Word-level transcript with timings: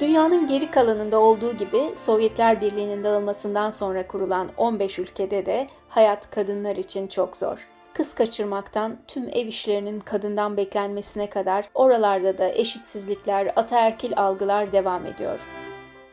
Dünyanın 0.00 0.46
geri 0.46 0.70
kalanında 0.70 1.20
olduğu 1.20 1.52
gibi 1.52 1.92
Sovyetler 1.96 2.60
Birliği'nin 2.60 3.04
dağılmasından 3.04 3.70
sonra 3.70 4.06
kurulan 4.06 4.48
15 4.56 4.98
ülkede 4.98 5.46
de 5.46 5.68
hayat 5.88 6.30
kadınlar 6.30 6.76
için 6.76 7.06
çok 7.06 7.36
zor. 7.36 7.68
Kız 7.94 8.14
kaçırmaktan 8.14 8.98
tüm 9.08 9.28
ev 9.28 9.46
işlerinin 9.46 10.00
kadından 10.00 10.56
beklenmesine 10.56 11.30
kadar 11.30 11.68
oralarda 11.74 12.38
da 12.38 12.48
eşitsizlikler, 12.48 13.52
ataerkil 13.56 14.12
algılar 14.16 14.72
devam 14.72 15.06
ediyor. 15.06 15.40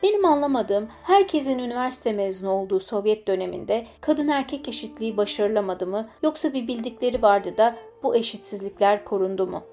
Benim 0.04 0.26
anlamadığım 0.26 0.88
herkesin 1.04 1.60
üniversite 1.60 2.14
mezunu 2.14 2.50
olduğu 2.50 2.80
Sovyet 2.80 3.28
döneminde 3.28 3.86
kadın 4.02 4.28
erkek 4.28 4.68
eşitliği 4.68 5.18
başarılamadı 5.18 5.88
mı 5.88 6.08
yoksa 6.24 6.54
bir 6.54 6.68
bildikleri 6.68 7.22
vardı 7.22 7.58
da 7.58 7.76
bu 8.04 8.16
eşitsizlikler 8.16 9.06
korundu 9.06 9.48
mu? 9.48 9.64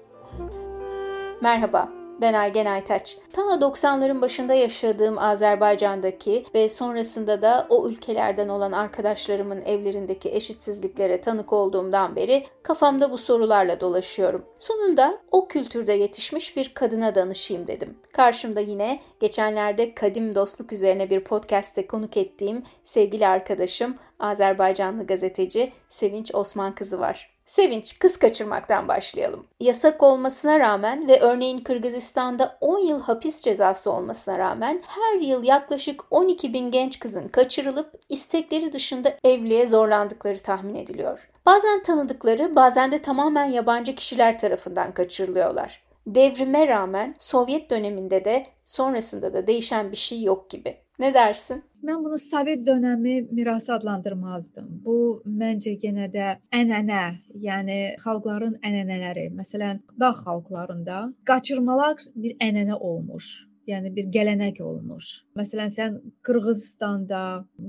Merhaba, 1.41 2.04
ben 2.21 2.33
Aygen 2.33 2.65
Aytaç. 2.65 3.17
Ta 3.33 3.41
90'ların 3.41 4.21
başında 4.21 4.53
yaşadığım 4.53 5.17
Azerbaycan'daki 5.17 6.45
ve 6.55 6.69
sonrasında 6.69 7.41
da 7.41 7.67
o 7.69 7.89
ülkelerden 7.89 8.49
olan 8.49 8.71
arkadaşlarımın 8.71 9.61
evlerindeki 9.61 10.35
eşitsizliklere 10.35 11.21
tanık 11.21 11.53
olduğumdan 11.53 12.15
beri 12.15 12.45
kafamda 12.63 13.11
bu 13.11 13.17
sorularla 13.17 13.79
dolaşıyorum. 13.79 14.45
Sonunda 14.59 15.21
o 15.31 15.47
kültürde 15.47 15.93
yetişmiş 15.93 16.57
bir 16.57 16.73
kadına 16.73 17.15
danışayım 17.15 17.67
dedim. 17.67 17.97
Karşımda 18.13 18.59
yine 18.59 18.99
geçenlerde 19.19 19.95
kadim 19.95 20.35
dostluk 20.35 20.73
üzerine 20.73 21.09
bir 21.09 21.23
podcast'te 21.23 21.87
konuk 21.87 22.17
ettiğim 22.17 22.63
sevgili 22.83 23.27
arkadaşım 23.27 23.95
Azerbaycanlı 24.19 25.07
gazeteci 25.07 25.71
Sevinç 25.89 26.35
Osman 26.35 26.75
kızı 26.75 26.99
var. 26.99 27.34
Sevinç, 27.45 27.99
kız 27.99 28.17
kaçırmaktan 28.17 28.87
başlayalım. 28.87 29.47
Yasak 29.59 30.03
olmasına 30.03 30.59
rağmen 30.59 31.07
ve 31.07 31.19
örneğin 31.19 31.57
Kırgızistan'da 31.57 32.57
10 32.61 32.79
yıl 32.79 33.01
hapis 33.01 33.41
cezası 33.41 33.91
olmasına 33.91 34.39
rağmen 34.39 34.83
her 34.87 35.19
yıl 35.19 35.43
yaklaşık 35.43 36.01
12 36.11 36.53
bin 36.53 36.71
genç 36.71 36.99
kızın 36.99 37.27
kaçırılıp 37.27 37.91
istekleri 38.09 38.73
dışında 38.73 39.13
evliliğe 39.23 39.65
zorlandıkları 39.65 40.39
tahmin 40.39 40.75
ediliyor. 40.75 41.29
Bazen 41.45 41.83
tanıdıkları, 41.83 42.55
bazen 42.55 42.91
de 42.91 43.01
tamamen 43.01 43.45
yabancı 43.45 43.95
kişiler 43.95 44.39
tarafından 44.39 44.93
kaçırılıyorlar. 44.93 45.83
Devrime 46.07 46.67
rağmen 46.67 47.15
Sovyet 47.17 47.69
döneminde 47.69 48.25
de 48.25 48.47
sonrasında 48.63 49.33
da 49.33 49.47
değişen 49.47 49.91
bir 49.91 49.97
şey 49.97 50.23
yok 50.23 50.49
gibi. 50.49 50.84
Ne 50.99 51.13
dersin? 51.13 51.63
Mən 51.83 52.03
bunu 52.03 52.17
Sovet 52.19 52.61
dönəmi 52.67 53.15
mirası 53.31 53.73
adlandırmazdım. 53.75 54.69
Bu 54.85 54.95
məncə 55.41 55.75
yenə 55.83 56.07
də 56.13 56.29
ənənə, 56.59 57.01
yəni 57.47 57.79
xalqların 58.03 58.55
ənənələri, 58.69 59.27
məsələn, 59.39 59.83
dağ 59.99 60.13
xalqlarında 60.21 61.01
qaçırmalar 61.31 62.07
bir 62.15 62.37
ənənə 62.47 62.79
olmuş 62.79 63.33
yəni 63.67 63.91
bir 63.95 64.09
gələnek 64.13 64.61
olmuş. 64.61 65.09
Məsələn, 65.37 65.71
sən 65.73 65.97
Qırğızstanda, 66.25 67.21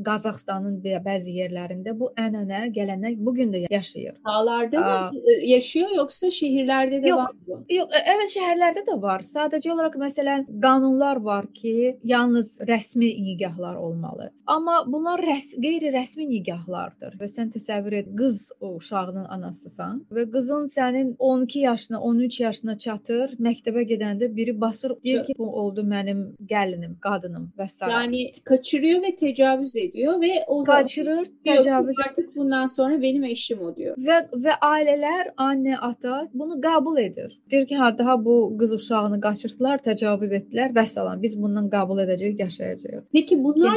Qazaxstanın 0.06 0.78
bəzi 1.05 1.36
yerlərində 1.41 1.94
bu 1.98 2.11
ənənə, 2.19 2.66
gələnek 2.75 3.19
bu 3.19 3.34
gün 3.34 3.52
də 3.52 3.64
yaşayır. 3.70 4.17
Dağlarda 4.27 4.80
mı 4.80 5.20
yaşıyor 5.42 5.91
yoksa 5.97 6.30
şehirlerde 6.30 7.02
de 7.02 7.08
yox, 7.08 7.19
var? 7.19 7.62
Yox, 7.70 7.91
evet 8.14 8.33
şəhərlərdə 8.36 8.84
də 8.89 8.97
var. 9.02 9.24
Sadəcə 9.27 9.72
olaraq 9.72 9.98
məsələn 10.00 10.47
qanunlar 10.62 11.17
var 11.17 11.47
ki, 11.55 11.98
yalnız 12.05 12.58
rəsmi 12.69 13.11
nigahlar 13.22 13.74
olmalı. 13.74 14.30
Amma 14.47 14.83
bunlar 14.86 15.20
rəs 15.20 15.52
qeyri-rəsmi 15.62 16.28
nigahlardır. 16.28 17.17
Və 17.20 17.30
sən 17.30 17.50
təsəvvür 17.55 18.00
et, 18.02 18.12
qız 18.19 18.50
o 18.61 18.74
uşağının 18.77 19.24
anasısan 19.24 20.05
və 20.12 20.27
qızın 20.33 20.69
sənin 20.70 21.14
12 21.19 21.58
yaşına, 21.58 22.00
13 22.00 22.41
yaşına 22.41 22.78
çatır, 22.78 23.36
məktəbə 23.41 23.86
gedəndə 23.89 24.30
biri 24.36 24.61
basır, 24.61 24.97
deyir 25.05 25.24
ki, 25.27 25.34
bu 25.39 25.50
oldu 25.61 25.86
mənim 25.92 26.23
gəlinim, 26.53 26.97
qadınım 27.01 27.53
və 27.59 27.69
s. 27.69 27.87
Yani 27.91 28.31
kaçırıyor 28.45 29.03
ve 29.03 29.17
tecavüz 29.17 29.77
ediyor 29.77 30.20
ve 30.20 30.45
o 30.47 30.63
Qaçırır, 30.64 31.27
təcavüz 31.47 32.02
artık 32.05 32.26
bundan 32.36 32.67
sonra 32.67 33.02
benim 33.02 33.24
eşim 33.24 33.61
o 33.61 33.77
diyor. 33.77 33.97
Və 33.97 34.19
və 34.45 34.57
ailələr, 34.63 35.33
anne, 35.36 35.79
ata 35.79 36.29
bunu 36.35 36.61
qəbul 36.61 37.01
edir. 37.02 37.39
Deyir 37.51 37.67
ki, 37.67 37.77
ha 37.77 37.98
daha 37.98 38.24
bu 38.24 38.36
qız 38.61 38.73
uşağını 38.73 39.20
qaçırtdılar, 39.20 39.83
təcavüz 39.89 40.33
etdilər 40.41 40.75
və 40.77 40.86
salam. 40.86 41.23
Biz 41.23 41.36
bundan 41.42 41.70
qəbul 41.73 42.02
edəcəyik, 42.05 42.41
yaşayacağıq. 42.42 43.05
Peki 43.13 43.45
bunlar 43.45 43.77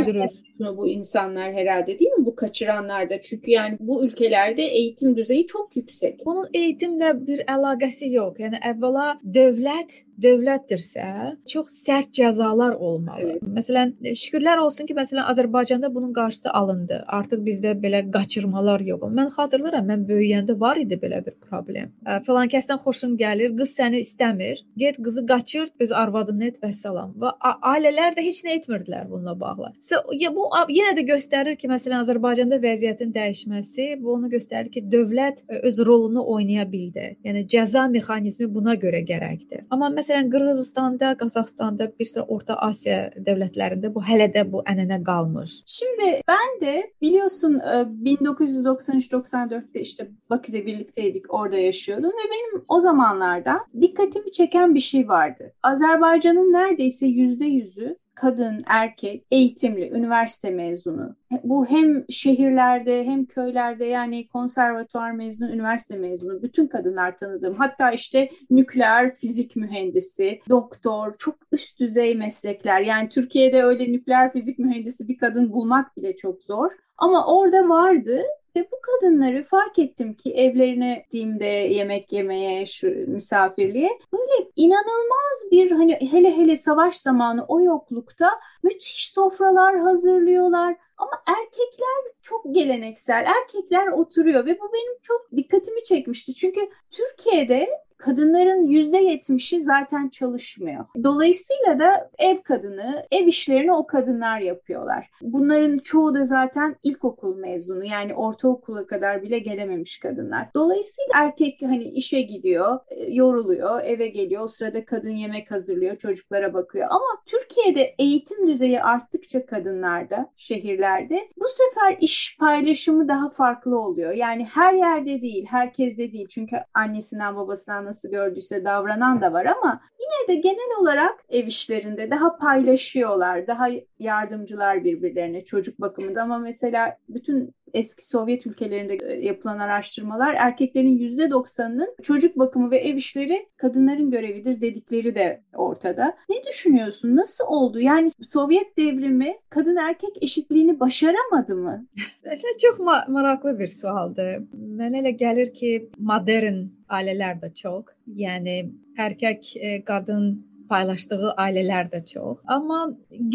öldürür. 0.00 0.30
bu 0.76 0.88
insanlar 0.88 1.52
herhalde 1.52 1.98
değil 1.98 2.10
mi? 2.10 2.26
Bu 2.26 2.34
kaçıranlar 2.36 3.10
da. 3.10 3.20
Çünkü 3.20 3.50
yani 3.50 3.76
bu 3.80 4.04
ülkelerde 4.04 4.62
eğitim 4.62 5.16
düzeyi 5.16 5.46
çok 5.46 5.76
yüksek. 5.76 6.22
Bunun 6.26 6.46
eğitimlə 6.54 7.26
bir 7.26 7.44
əlaqəsi 7.46 8.12
yox. 8.12 8.38
Yəni 8.38 8.60
əvvəla 8.72 9.08
dövlət 9.24 10.04
dövlətdirsə, 10.20 11.36
çox 11.48 11.72
sərt 11.86 12.12
cəzalar 12.16 12.76
olmalı. 12.76 13.36
Evet. 13.36 13.44
Məsələn, 13.56 13.94
şükürlər 14.20 14.60
olsun 14.60 14.88
ki, 14.88 14.96
məsələn 14.98 15.28
Azərbaycanda 15.32 15.92
bunun 15.94 16.12
qarşısı 16.16 16.52
alındı. 16.60 17.02
Artıq 17.06 17.44
bizdə 17.46 17.74
belə 17.84 17.99
qaçırmalar 18.14 18.80
yox. 18.86 19.04
Mən 19.18 19.30
xatırlayıram, 19.36 19.86
mən 19.92 20.06
böyüyəndə 20.08 20.58
var 20.60 20.80
idi 20.80 20.98
belə 21.02 21.20
bir 21.26 21.36
problem. 21.48 21.92
Ə, 22.06 22.20
Falan 22.26 22.50
kəsdən 22.52 22.80
xoşun 22.84 23.16
gəlir, 23.20 23.54
qız 23.58 23.74
səni 23.78 24.02
istəmir. 24.04 24.64
Get 24.76 24.98
qızı 25.04 25.26
qaçır, 25.26 25.68
öz 25.80 25.92
arvadını 26.02 26.50
et 26.50 26.60
və 26.62 26.72
salam. 26.72 27.12
Və 27.20 27.32
ailələr 27.72 28.16
də 28.16 28.24
heç 28.26 28.42
nə 28.46 28.56
etmirdilər 28.58 29.08
bununla 29.10 29.36
bağlı. 29.40 29.72
So, 29.80 30.00
ya 30.18 30.32
bu 30.34 30.46
yenə 30.72 30.96
də 30.98 31.06
göstərir 31.12 31.56
ki, 31.60 31.68
məsələn 31.70 32.04
Azərbaycanda 32.04 32.60
vəziyyətin 32.62 33.12
dəyişməsi 33.16 33.88
bu 34.02 34.14
onu 34.16 34.30
göstərir 34.32 34.70
ki, 34.74 34.84
dövlət 34.92 35.44
öz 35.62 35.80
rolunu 35.86 36.24
oynaya 36.34 36.66
bildi. 36.72 37.16
Yəni 37.24 37.46
cəza 37.50 37.86
mexanizmi 37.92 38.48
buna 38.54 38.76
görə 38.80 39.02
gərəkdir. 39.06 39.66
Amma 39.70 39.90
məsələn 39.94 40.30
Qırğızstanda, 40.32 41.14
Qazaxstanda, 41.20 41.90
bir 41.98 42.08
sıra 42.08 42.24
Orta 42.28 42.56
Asiya 42.68 43.10
dövlətlərində 43.26 43.92
bu 43.94 44.02
hələ 44.04 44.30
də 44.34 44.44
bu 44.52 44.62
ənənə 44.68 45.00
qalmış. 45.04 45.60
Şimdi 45.66 46.10
ben 46.28 46.60
de 46.62 46.74
biliyorsun 47.02 47.60
1993-94'te 48.04 49.80
işte 49.80 50.10
Bakü'de 50.30 50.66
birlikteydik, 50.66 51.34
orada 51.34 51.56
yaşıyordum 51.56 52.10
ve 52.10 52.30
benim 52.32 52.64
o 52.68 52.80
zamanlarda 52.80 53.60
dikkatimi 53.80 54.32
çeken 54.32 54.74
bir 54.74 54.80
şey 54.80 55.08
vardı. 55.08 55.52
Azerbaycan'ın 55.62 56.52
neredeyse 56.52 57.06
yüzde 57.06 57.44
yüzü 57.44 57.96
kadın, 58.20 58.62
erkek, 58.66 59.26
eğitimli, 59.30 59.90
üniversite 59.90 60.50
mezunu. 60.50 61.16
Bu 61.44 61.66
hem 61.66 62.04
şehirlerde 62.08 63.04
hem 63.04 63.26
köylerde 63.26 63.84
yani 63.84 64.28
konservatuvar 64.28 65.10
mezunu, 65.10 65.50
üniversite 65.50 65.96
mezunu 65.96 66.42
bütün 66.42 66.66
kadınlar 66.66 67.16
tanıdığım. 67.16 67.54
Hatta 67.54 67.92
işte 67.92 68.30
nükleer 68.50 69.14
fizik 69.14 69.56
mühendisi, 69.56 70.40
doktor, 70.48 71.14
çok 71.18 71.34
üst 71.52 71.80
düzey 71.80 72.14
meslekler. 72.14 72.80
Yani 72.80 73.08
Türkiye'de 73.08 73.62
öyle 73.62 73.92
nükleer 73.92 74.32
fizik 74.32 74.58
mühendisi 74.58 75.08
bir 75.08 75.18
kadın 75.18 75.52
bulmak 75.52 75.96
bile 75.96 76.16
çok 76.16 76.42
zor. 76.42 76.70
Ama 76.98 77.26
orada 77.26 77.68
vardı 77.68 78.22
ve 78.56 78.68
bu 78.72 78.76
kadınları 78.80 79.44
fark 79.44 79.78
ettim 79.78 80.14
ki 80.14 80.34
evlerine 80.34 80.94
gittiğimde 80.94 81.44
yemek 81.44 82.12
yemeye, 82.12 82.66
şu 82.66 82.88
misafirliğe 83.06 83.98
böyle 84.12 84.50
inanılmaz 84.56 85.48
bir 85.50 85.70
hani 85.70 85.98
hele 86.10 86.36
hele 86.36 86.56
savaş 86.56 86.96
zamanı 86.96 87.44
o 87.48 87.60
yoklukta 87.60 88.40
müthiş 88.62 89.12
sofralar 89.12 89.78
hazırlıyorlar. 89.78 90.76
Ama 90.96 91.10
erkekler 91.26 92.14
çok 92.22 92.54
geleneksel. 92.54 93.24
Erkekler 93.26 93.88
oturuyor 93.88 94.46
ve 94.46 94.60
bu 94.60 94.72
benim 94.72 94.98
çok 95.02 95.36
dikkatimi 95.36 95.82
çekmişti. 95.82 96.34
Çünkü 96.34 96.60
Türkiye'de 96.90 97.68
kadınların 98.00 98.62
yüzde 98.62 98.98
yetmişi 98.98 99.60
zaten 99.60 100.08
çalışmıyor. 100.08 100.84
Dolayısıyla 101.04 101.78
da 101.78 102.10
ev 102.18 102.36
kadını, 102.36 103.06
ev 103.10 103.26
işlerini 103.26 103.72
o 103.72 103.86
kadınlar 103.86 104.40
yapıyorlar. 104.40 105.10
Bunların 105.22 105.78
çoğu 105.78 106.14
da 106.14 106.24
zaten 106.24 106.76
ilkokul 106.82 107.36
mezunu 107.36 107.84
yani 107.84 108.14
ortaokula 108.14 108.86
kadar 108.86 109.22
bile 109.22 109.38
gelememiş 109.38 109.98
kadınlar. 109.98 110.48
Dolayısıyla 110.54 111.10
erkek 111.14 111.62
hani 111.62 111.84
işe 111.84 112.20
gidiyor, 112.20 112.78
e, 112.88 113.12
yoruluyor, 113.12 113.80
eve 113.84 114.08
geliyor. 114.08 114.42
O 114.42 114.48
sırada 114.48 114.84
kadın 114.84 115.10
yemek 115.10 115.50
hazırlıyor, 115.50 115.96
çocuklara 115.96 116.54
bakıyor. 116.54 116.86
Ama 116.90 117.22
Türkiye'de 117.26 117.94
eğitim 117.98 118.48
düzeyi 118.48 118.82
arttıkça 118.82 119.46
kadınlarda, 119.46 120.32
şehirlerde 120.36 121.28
bu 121.36 121.46
sefer 121.48 121.96
iş 122.00 122.36
paylaşımı 122.40 123.08
daha 123.08 123.30
farklı 123.30 123.78
oluyor. 123.78 124.12
Yani 124.12 124.44
her 124.44 124.74
yerde 124.74 125.22
değil, 125.22 125.46
herkeste 125.46 126.12
değil. 126.12 126.28
Çünkü 126.28 126.56
annesinden 126.74 127.36
babasından 127.36 127.89
nasıl 127.90 128.10
gördüyse 128.10 128.64
davranan 128.64 129.20
da 129.20 129.32
var 129.32 129.46
ama 129.46 129.80
yine 130.00 130.28
de 130.28 130.40
genel 130.40 130.80
olarak 130.80 131.20
ev 131.28 131.46
işlerinde 131.46 132.10
daha 132.10 132.36
paylaşıyorlar, 132.36 133.46
daha 133.46 133.68
yardımcılar 133.98 134.84
birbirlerine 134.84 135.44
çocuk 135.44 135.80
bakımında. 135.80 136.22
Ama 136.22 136.38
mesela 136.38 136.96
bütün 137.08 137.54
eski 137.74 138.06
Sovyet 138.06 138.46
ülkelerinde 138.46 138.98
e, 139.02 139.12
yapılan 139.12 139.58
araştırmalar 139.58 140.34
erkeklerin 140.38 140.98
%90'ının 140.98 141.88
çocuk 142.02 142.38
bakımı 142.38 142.70
ve 142.70 142.78
ev 142.78 142.96
işleri 142.96 143.48
kadınların 143.56 144.10
görevidir 144.10 144.60
dedikleri 144.60 145.14
de 145.14 145.42
ortada. 145.54 146.16
Ne 146.28 146.36
düşünüyorsun? 146.50 147.16
Nasıl 147.16 147.44
oldu? 147.48 147.80
Yani 147.80 148.08
Sovyet 148.22 148.78
devrimi 148.78 149.36
kadın 149.50 149.76
erkek 149.76 150.22
eşitliğini 150.22 150.80
başaramadı 150.80 151.56
mı? 151.56 151.86
Əslində 152.24 152.58
çox 152.62 152.78
ma 152.78 153.04
maraqlı 153.08 153.58
bir 153.58 153.66
sualdır. 153.66 154.44
Mənə 154.54 155.00
elə 155.02 155.14
gəlir 155.16 155.52
ki, 155.52 155.90
modern 155.98 156.68
ailələr 156.90 157.40
də 157.42 157.54
çox. 157.54 157.90
Yəni 158.06 158.56
erkək 158.98 159.56
e, 159.56 159.84
qadın 159.84 160.49
paylaşdığı 160.70 161.34
ailələr 161.44 161.90
də 161.92 162.00
çox. 162.12 162.40
Amma 162.56 162.80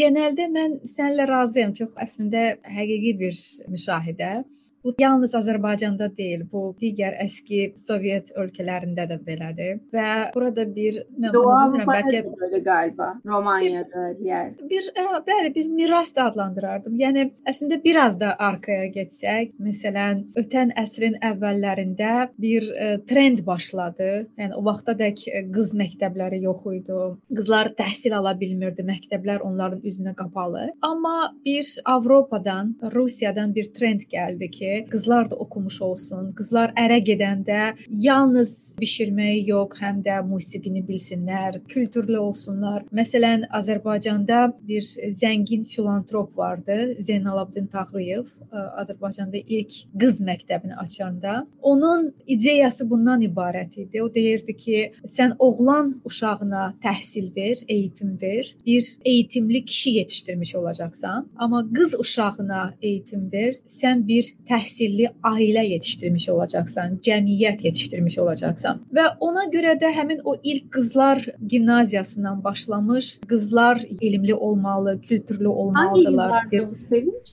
genəldə 0.01 0.49
mən 0.57 0.79
səninlə 0.95 1.27
razıyam. 1.29 1.73
Çox 1.79 1.93
əslində 2.07 2.45
həqiqi 2.77 3.15
bir 3.21 3.39
müşahidə. 3.71 4.33
Bu 4.85 4.93
yalnız 4.99 5.33
Azərbaycanda 5.39 6.11
deyil, 6.17 6.43
bu 6.51 6.75
digər 6.77 7.15
əski 7.23 7.71
Sovet 7.79 8.27
ölkələrində 8.37 9.07
də 9.09 9.15
belədir 9.25 9.79
və 9.95 10.09
burada 10.35 10.65
bir 10.75 10.99
Doğu 11.33 11.55
bilmirəm, 11.73 11.89
bəlkə 11.89 12.19
belə 12.27 12.59
qaliba, 12.67 13.07
Romaniyada 13.25 14.03
yer. 14.21 14.51
Bir 14.69 14.85
ə, 14.91 15.05
e, 15.07 15.21
bəli, 15.25 15.49
bir 15.55 15.71
miras 15.79 16.11
da 16.13 16.27
adlandırardım. 16.29 16.99
Yəni 17.01 17.23
əslində 17.49 17.79
biraz 17.81 18.19
da 18.21 18.35
arxaya 18.49 18.91
getsək, 18.93 19.55
məsələn, 19.69 20.21
ötən 20.37 20.75
əsrin 20.77 21.17
əvvəllərində 21.31 22.13
bir 22.45 22.69
ə, 22.69 22.91
e, 22.91 23.01
trend 23.09 23.41
başladı. 23.49 24.11
Yəni 24.37 24.53
o 24.53 24.61
vaxtadək 24.69 25.25
e, 25.31 25.43
qız 25.55 25.73
məktəbləri 25.81 26.43
yox 26.45 26.69
idi. 26.75 26.99
Qızlar 27.33 27.71
təhsil 27.81 28.13
ala 28.19 28.35
bilmirdi, 28.37 28.85
məktəblər 28.85 29.41
onların 29.49 29.81
üzünə 29.81 30.13
qapalı. 30.21 30.69
Amma 30.85 31.33
bir 31.45 31.73
Avropadan, 31.89 32.75
Rusiyadan 32.93 33.57
bir 33.57 33.73
trend 33.73 34.05
gəldi 34.13 34.53
ki, 34.53 34.74
qızlar 34.91 35.29
da 35.31 35.35
oxumuş 35.35 35.81
olsun. 35.81 36.31
Qızlar 36.37 36.73
ərə 36.79 36.99
gedəndə 37.09 37.61
yalnız 37.89 38.75
bişirməyi 38.81 39.43
yox, 39.49 39.77
həm 39.81 40.01
də 40.05 40.19
musiqini 40.27 40.83
bilsinlər, 40.87 41.61
kültürlü 41.71 42.17
olsunlar. 42.19 42.83
Məsələn, 42.91 43.47
Azərbaycanda 43.59 44.41
bir 44.67 44.83
zəngin 45.21 45.63
filantrop 45.63 46.37
vardı, 46.37 46.95
Zeynalabdin 46.99 47.67
Tağıyev, 47.67 48.25
Azərbaycanda 48.81 49.37
ilk 49.47 49.71
qız 49.99 50.21
məktəbini 50.21 50.75
açanda. 50.75 51.47
Onun 51.61 52.13
ideyası 52.27 52.89
bundan 52.89 53.21
ibarət 53.21 53.79
idi. 53.81 54.03
O 54.03 54.13
deyirdi 54.13 54.57
ki, 54.57 54.79
sən 55.05 55.35
oğlan 55.39 56.01
uşağına 56.05 56.75
təhsil 56.83 57.35
ver, 57.35 57.63
eğitim 57.67 58.17
ver, 58.21 58.55
bir 58.65 58.97
eğitimli 59.05 59.65
kişi 59.65 59.89
yetişdirmiş 59.89 60.55
olacaqsan, 60.55 61.27
amma 61.35 61.67
qız 61.73 61.95
uşağına 61.99 62.73
eğitim 62.81 63.31
ver, 63.31 63.55
sən 63.67 64.07
bir 64.07 64.23
təhsil 64.49 64.64
təhsilli 64.65 65.09
ailə 65.23 65.63
yetişdirmiş 65.69 66.29
olacaqsan, 66.33 66.99
cəmiyyət 67.05 67.65
yetişdirmiş 67.67 68.17
olacaqsan. 68.23 68.81
Və 68.95 69.05
ona 69.21 69.45
görə 69.53 69.75
də 69.81 69.91
həmin 69.93 70.23
o 70.25 70.35
ilk 70.43 70.71
qızlar 70.73 71.21
gimnaziyasından 71.47 72.43
başlamış, 72.43 73.19
qızlar 73.27 73.81
elmli 74.01 74.33
olmalı, 74.33 75.01
kültürlü 75.01 75.47
olmalıdılar. 75.47 76.49
Bir 76.51 76.65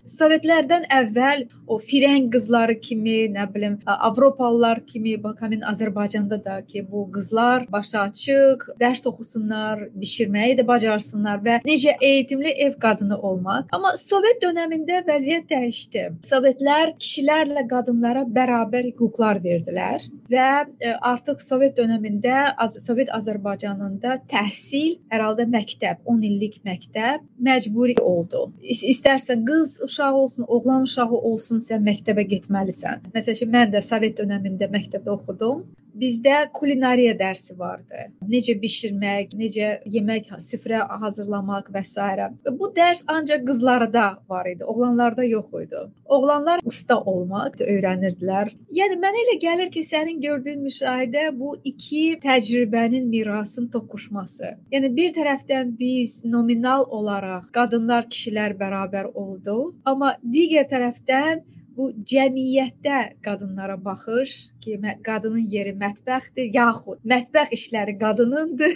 Sovetlərdən 0.02 0.88
əvvəl 0.90 1.46
o 1.66 1.78
firəng 1.78 2.28
qızları 2.32 2.78
kimi, 2.80 3.30
nə 3.32 3.46
bilim, 3.54 3.78
Avropalılar 3.86 4.82
kimi, 4.86 5.14
bax 5.22 5.40
həmin 5.40 5.62
Azərbaycanda 5.72 6.38
da 6.44 6.58
ki, 6.66 6.84
bu 6.90 7.06
qızlar 7.14 7.66
başı 7.72 7.98
açıq, 8.00 8.66
dərs 8.80 9.06
oxusunlar, 9.08 9.86
bişirməyi 9.94 10.58
də 10.58 10.66
bacarsınlar 10.66 11.40
və 11.46 11.60
necə 11.66 11.94
eğitimli 12.00 12.50
ev 12.66 12.78
qadını 12.82 13.18
olmaq. 13.18 13.70
Amma 13.72 13.94
Sovet 13.96 14.42
dövründə 14.42 15.02
vəziyyət 15.06 15.48
dəyişdi. 15.52 16.04
Sovetlər 16.26 16.96
kişi 16.98 17.21
kişilərlə 17.22 17.62
qadınlara 17.70 18.22
bərabər 18.26 18.88
hüquqlar 18.90 19.38
verdilər 19.44 20.02
və 20.32 20.46
e, 20.82 20.94
artıq 21.06 21.40
Sovet 21.40 21.76
dövründə 21.76 22.50
Sovet 22.82 23.12
Azərbaycanında 23.14 24.16
təhsil 24.30 24.98
hər 25.12 25.22
məktəb, 25.52 26.02
10 26.04 26.24
illik 26.26 26.58
məktəb 26.66 27.22
məcburi 27.38 27.94
oldu. 28.02 28.50
İstərsən 28.62 29.44
qız 29.46 29.78
uşağı 29.86 30.14
olsun, 30.14 30.44
oğlan 30.48 30.82
uşağı 30.88 31.20
olsun, 31.30 31.62
sən 31.62 31.84
məktəbə 31.86 32.26
getməlisən. 32.34 33.06
Məsələn, 33.14 33.54
mən 33.54 33.72
də 33.76 33.82
Sovet 33.86 34.18
dövründə 34.18 34.70
məktəbdə 34.72 35.14
oxudum 35.14 35.62
Bizdə 35.94 36.36
kulinariya 36.56 37.12
dərsi 37.18 37.56
vardı. 37.58 38.06
Necə 38.28 38.54
bişirmək, 38.62 39.34
necə 39.36 39.68
yemək, 39.94 40.30
süfrə 40.40 40.80
hazırlamaq 41.02 41.68
və 41.74 41.82
s. 41.84 42.28
Bu 42.58 42.70
dərs 42.76 43.02
ancaq 43.06 43.44
qızlarda 43.48 44.06
var 44.28 44.48
idi, 44.48 44.64
oğlanlarda 44.64 45.24
yox 45.24 45.62
idi. 45.62 45.84
Oğlanlar 46.04 46.60
usta 46.64 46.98
olmaq 47.12 47.60
öyrənirdilər. 47.60 48.52
Yəni 48.78 48.98
mənə 49.04 49.22
elə 49.24 49.36
gəlir 49.44 49.70
ki, 49.74 49.84
sənin 49.84 50.20
gördüyün 50.24 50.64
müşahidə 50.64 51.28
bu 51.38 51.54
iki 51.64 52.18
təcrübənin 52.24 53.08
mirasın 53.12 53.68
toqquşması. 53.72 54.56
Yəni 54.72 54.92
bir 54.96 55.16
tərəfdən 55.16 55.76
biz 55.78 56.22
nominal 56.24 56.86
olaraq 56.88 57.50
qadınlar, 57.56 58.08
kişilər 58.12 58.56
bərabər 58.60 59.12
oldu, 59.12 59.74
amma 59.84 60.16
digər 60.22 60.68
tərəfdən 60.72 61.44
bu 61.76 61.90
cəmiyyətdə 62.12 62.98
qadınlara 63.24 63.76
baxış 63.84 64.32
ki, 64.60 64.78
qadının 65.06 65.50
yeri 65.54 65.74
mətbəxdir, 65.84 66.50
yaxud 66.54 67.00
mətbəx 67.12 67.54
işləri 67.58 67.98
qadınındır. 67.98 68.74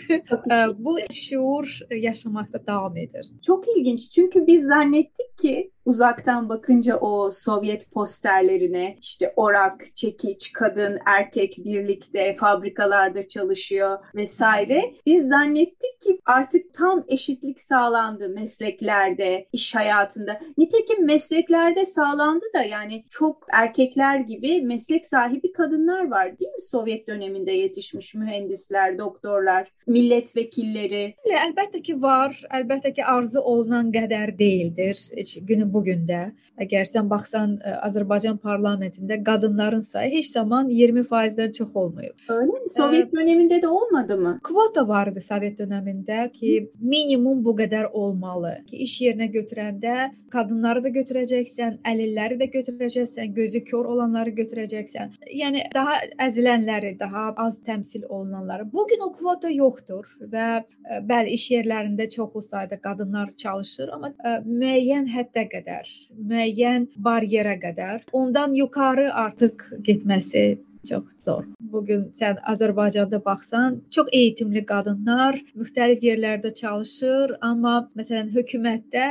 bu 0.84 0.98
şuur 1.12 1.78
yaşamaqda 1.90 2.66
davam 2.66 2.96
edir. 2.96 3.26
Çok 3.46 3.64
ilginç. 3.76 4.10
Çünkü 4.10 4.46
biz 4.46 4.66
zannettik 4.66 5.38
ki 5.42 5.70
uzaktan 5.86 6.48
bakınca 6.48 6.96
o 6.96 7.30
Sovyet 7.30 7.92
posterlerine 7.92 8.96
işte 9.00 9.32
orak, 9.36 9.96
çekiç, 9.96 10.52
kadın, 10.52 10.98
erkek 11.06 11.58
birlikte 11.64 12.34
fabrikalarda 12.34 13.28
çalışıyor 13.28 13.98
vesaire. 14.14 14.94
Biz 15.06 15.28
zannettik 15.28 16.00
ki 16.00 16.18
artık 16.24 16.74
tam 16.74 17.04
eşitlik 17.08 17.60
sağlandı 17.60 18.28
mesleklerde, 18.28 19.46
iş 19.52 19.74
hayatında. 19.74 20.40
Nitekim 20.58 21.06
mesleklerde 21.06 21.86
sağlandı 21.86 22.44
da 22.54 22.62
yani 22.62 23.04
çok 23.10 23.46
erkekler 23.52 24.20
gibi 24.20 24.62
meslek 24.62 25.06
sahibi 25.06 25.52
kadınlar 25.52 26.10
var 26.10 26.38
değil 26.38 26.52
mi? 26.52 26.62
Sovyet 26.62 27.08
döneminde 27.08 27.52
yetişmiş 27.52 28.14
mühendisler, 28.14 28.98
doktorlar, 28.98 29.72
milletvekilleri. 29.86 31.14
Elbette 31.48 31.82
ki 31.82 32.02
var. 32.02 32.42
Elbette 32.54 32.92
ki 32.92 33.04
arzu 33.04 33.40
olunan 33.40 33.92
qədər 33.92 34.38
deyildir. 34.38 35.10
Heç 35.16 35.38
bu 35.76 35.84
gündə 35.84 36.22
əgər 36.62 36.88
sən 36.88 37.08
baxsan 37.10 37.58
e, 37.60 37.72
Azərbaycan 37.84 38.38
parlamentində 38.40 39.18
qadınların 39.24 39.82
sayı 39.84 40.14
heç 40.16 40.30
zaman 40.32 40.70
20%-dən 40.72 41.52
çox 41.58 41.70
olmayıb. 41.74 42.14
Öyle 42.28 42.52
mi? 42.52 42.70
Sovet 42.72 43.10
ə, 43.10 43.16
dönemində 43.18 43.60
də 43.62 43.68
olmadı 43.68 44.16
mı? 44.16 44.32
Kvota 44.48 44.86
vardı 44.88 45.20
Sovet 45.20 45.58
dövründə 45.60 46.30
ki, 46.32 46.70
minimum 46.80 47.44
bu 47.44 47.56
qədər 47.60 47.90
olmalı. 47.92 48.56
Ki 48.70 48.80
iş 48.86 49.00
yerinə 49.04 49.28
götürəndə 49.32 49.96
qadınları 50.32 50.82
da 50.84 50.92
götürəcəksən, 50.96 51.78
əlilləri 51.86 52.38
də 52.40 52.48
götürəcəksən, 52.52 53.32
gözü 53.36 53.62
kör 53.68 53.90
olanları 53.92 54.32
götürəcəksən. 54.40 55.14
Yəni 55.36 55.66
daha 55.74 55.98
əzilənləri, 56.26 56.96
daha 57.00 57.28
az 57.36 57.60
təmsil 57.66 58.04
olunanları. 58.08 58.70
Bu 58.72 58.86
gün 58.90 59.04
o 59.06 59.12
kvota 59.12 59.50
yoxdur 59.52 60.08
və 60.20 60.48
e, 60.60 61.00
bəli 61.10 61.36
iş 61.36 61.50
yerlərində 61.54 62.08
çoxlu 62.10 62.42
sayda 62.42 62.80
qadınlar 62.80 63.30
çalışır, 63.36 63.92
amma 63.96 64.12
e, 64.12 64.36
müəyyən 64.46 65.08
həddə 65.12 65.46
qədər 65.52 65.65
qədər, 65.66 65.90
müəyyən 66.30 66.86
baryerə 67.02 67.56
qədər 67.62 68.06
ondan 68.12 68.54
yuxarı 68.54 69.10
artıq 69.26 69.64
getməsi 69.82 70.46
çox 70.86 71.04
zor. 71.26 71.44
Bu 71.60 71.82
gün 71.86 72.04
sən 72.14 72.38
Azərbaycanda 72.52 73.18
baxsan, 73.24 73.80
çox 73.90 74.06
eğitimli 74.12 74.62
qadınlar 74.66 75.40
müxtəlif 75.58 76.04
yerlərdə 76.06 76.54
çalışır, 76.54 77.36
amma 77.42 77.88
məsələn 77.98 78.30
hökumətdə 78.36 79.08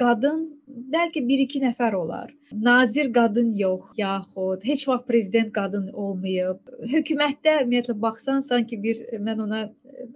qadın 0.00 0.42
bəlkə 0.94 1.22
1-2 1.22 1.62
nəfər 1.68 1.94
olar. 1.94 2.34
Nazir 2.52 3.12
qadın 3.14 3.54
yox, 3.54 3.94
yaxud 3.96 4.66
heç 4.66 4.88
vaxt 4.88 5.06
prezident 5.06 5.54
qadın 5.54 5.92
olmayıb. 5.92 6.58
Hökumətdə 6.96 7.60
ümumiyyətlə 7.62 7.98
baxsan, 8.02 8.42
sanki 8.42 8.82
bir 8.82 9.06
mən 9.22 9.46
ona 9.46 9.64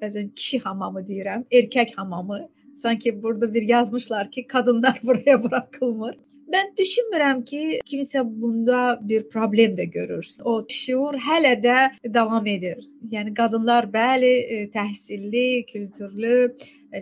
bəzən 0.02 0.32
kişi 0.34 0.58
hamamı 0.66 1.06
deyirəm, 1.06 1.46
erkək 1.52 1.94
hamamı 1.96 2.46
Sanki 2.82 3.22
burada 3.22 3.54
bir 3.54 3.62
yazmışlar 3.62 4.30
ki 4.30 4.46
kadınlar 4.46 5.00
buraya 5.02 5.44
bırakılmır. 5.44 6.16
Ben 6.52 6.70
düşünmürəm 6.80 7.44
ki, 7.44 7.80
kimsə 7.84 8.22
bunda 8.24 8.98
bir 9.02 9.28
problem 9.28 9.74
də 9.76 9.84
görür. 9.84 10.28
O 10.44 10.64
şuur 10.68 11.18
hələ 11.20 11.52
də 11.60 11.78
davam 12.14 12.46
edir. 12.46 12.78
Yəni 13.12 13.34
qadınlar 13.36 13.90
bəli, 13.92 14.30
e, 14.54 14.62
təhsilli, 14.72 15.66
kültürlü, 15.66 16.56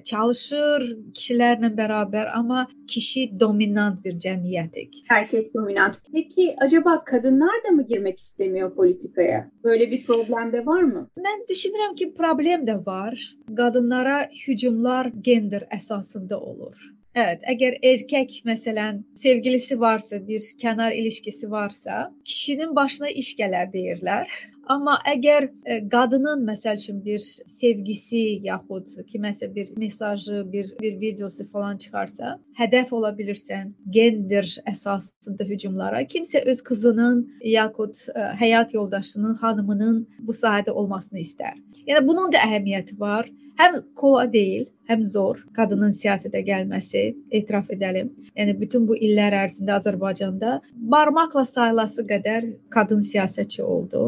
çalışır 0.05 0.87
kişilərlə 1.15 1.71
bərabər, 1.79 2.31
amma 2.35 2.67
kişi 2.89 3.41
dominant 3.41 4.05
bir 4.05 4.19
cəmiyyətik. 4.25 5.03
Erkek 5.11 5.55
dominant. 5.55 6.01
Peki 6.13 6.55
acaba 6.59 7.05
kadınlar 7.05 7.63
da 7.69 7.71
mı 7.71 7.87
girmek 7.87 8.19
istemiyor 8.19 8.75
politikaya? 8.75 9.51
Böyle 9.65 9.91
bir 9.91 10.07
problem 10.07 10.53
de 10.53 10.67
var 10.67 10.83
mı? 10.83 11.09
Mən 11.19 11.47
düşünürəm 11.51 11.97
ki, 11.97 12.15
problem 12.15 12.67
də 12.67 12.87
var. 12.87 13.37
Qadınlara 13.57 14.29
hücumlar 14.47 15.13
gender 15.21 15.69
əsasında 15.71 16.37
olur. 16.37 16.97
Evet, 17.17 17.47
əgər 17.49 17.79
erkək 17.81 18.43
məsələn 18.45 18.99
sevgilisi 19.17 19.79
varsa, 19.81 20.19
bir 20.27 20.43
kənar 20.61 20.93
ilişkisi 20.93 21.51
varsa, 21.51 22.11
kişinin 22.25 22.75
başına 22.77 23.09
iş 23.09 23.31
gələr 23.39 23.71
deyirlər. 23.73 24.29
Amma 24.67 24.97
əgər 25.07 25.45
ə, 25.47 25.77
qadının 25.91 26.41
məsəl 26.47 26.81
üçün 26.81 26.99
bir 27.05 27.23
sevgisi 27.23 28.23
yaxud 28.47 28.89
kiməsə 29.07 29.49
bir 29.55 29.71
mesajı, 29.79 30.43
bir 30.53 30.73
bir 30.81 30.97
videosu 31.01 31.47
falan 31.53 31.79
çıxarsa, 31.83 32.33
hədəf 32.59 32.91
ola 32.99 33.13
bilirsən 33.19 33.71
gender 33.99 34.49
əsasında 34.67 35.47
hücumlara. 35.47 36.03
Kimsə 36.11 36.43
öz 36.51 36.63
qızının 36.67 37.23
yaxud 37.53 37.95
ə, 38.11 38.33
həyat 38.43 38.75
yoldaşının, 38.75 39.39
xanımının 39.43 40.03
bu 40.27 40.35
sahədə 40.35 40.75
olmasını 40.75 41.23
istər. 41.23 41.55
Yəni 41.87 42.03
bunun 42.09 42.35
da 42.35 42.43
əhəmiyyəti 42.43 42.99
var. 42.99 43.31
Həm 43.57 43.77
kolay 43.97 44.27
deyil, 44.33 44.65
həm 44.91 45.05
zor 45.09 45.39
qadının 45.57 45.95
siyasətə 45.97 46.43
gəlməsi, 46.45 47.05
etiraf 47.39 47.71
edəlim. 47.77 48.11
Yəni 48.37 48.55
bütün 48.61 48.85
bu 48.89 48.97
illər 49.09 49.37
ərzində 49.45 49.79
Azərbaycanda 49.79 50.59
barmaqla 50.95 51.45
sayılası 51.49 52.05
qədər 52.11 52.51
qadın 52.77 53.01
siyasətçi 53.11 53.63
oldu. 53.65 54.03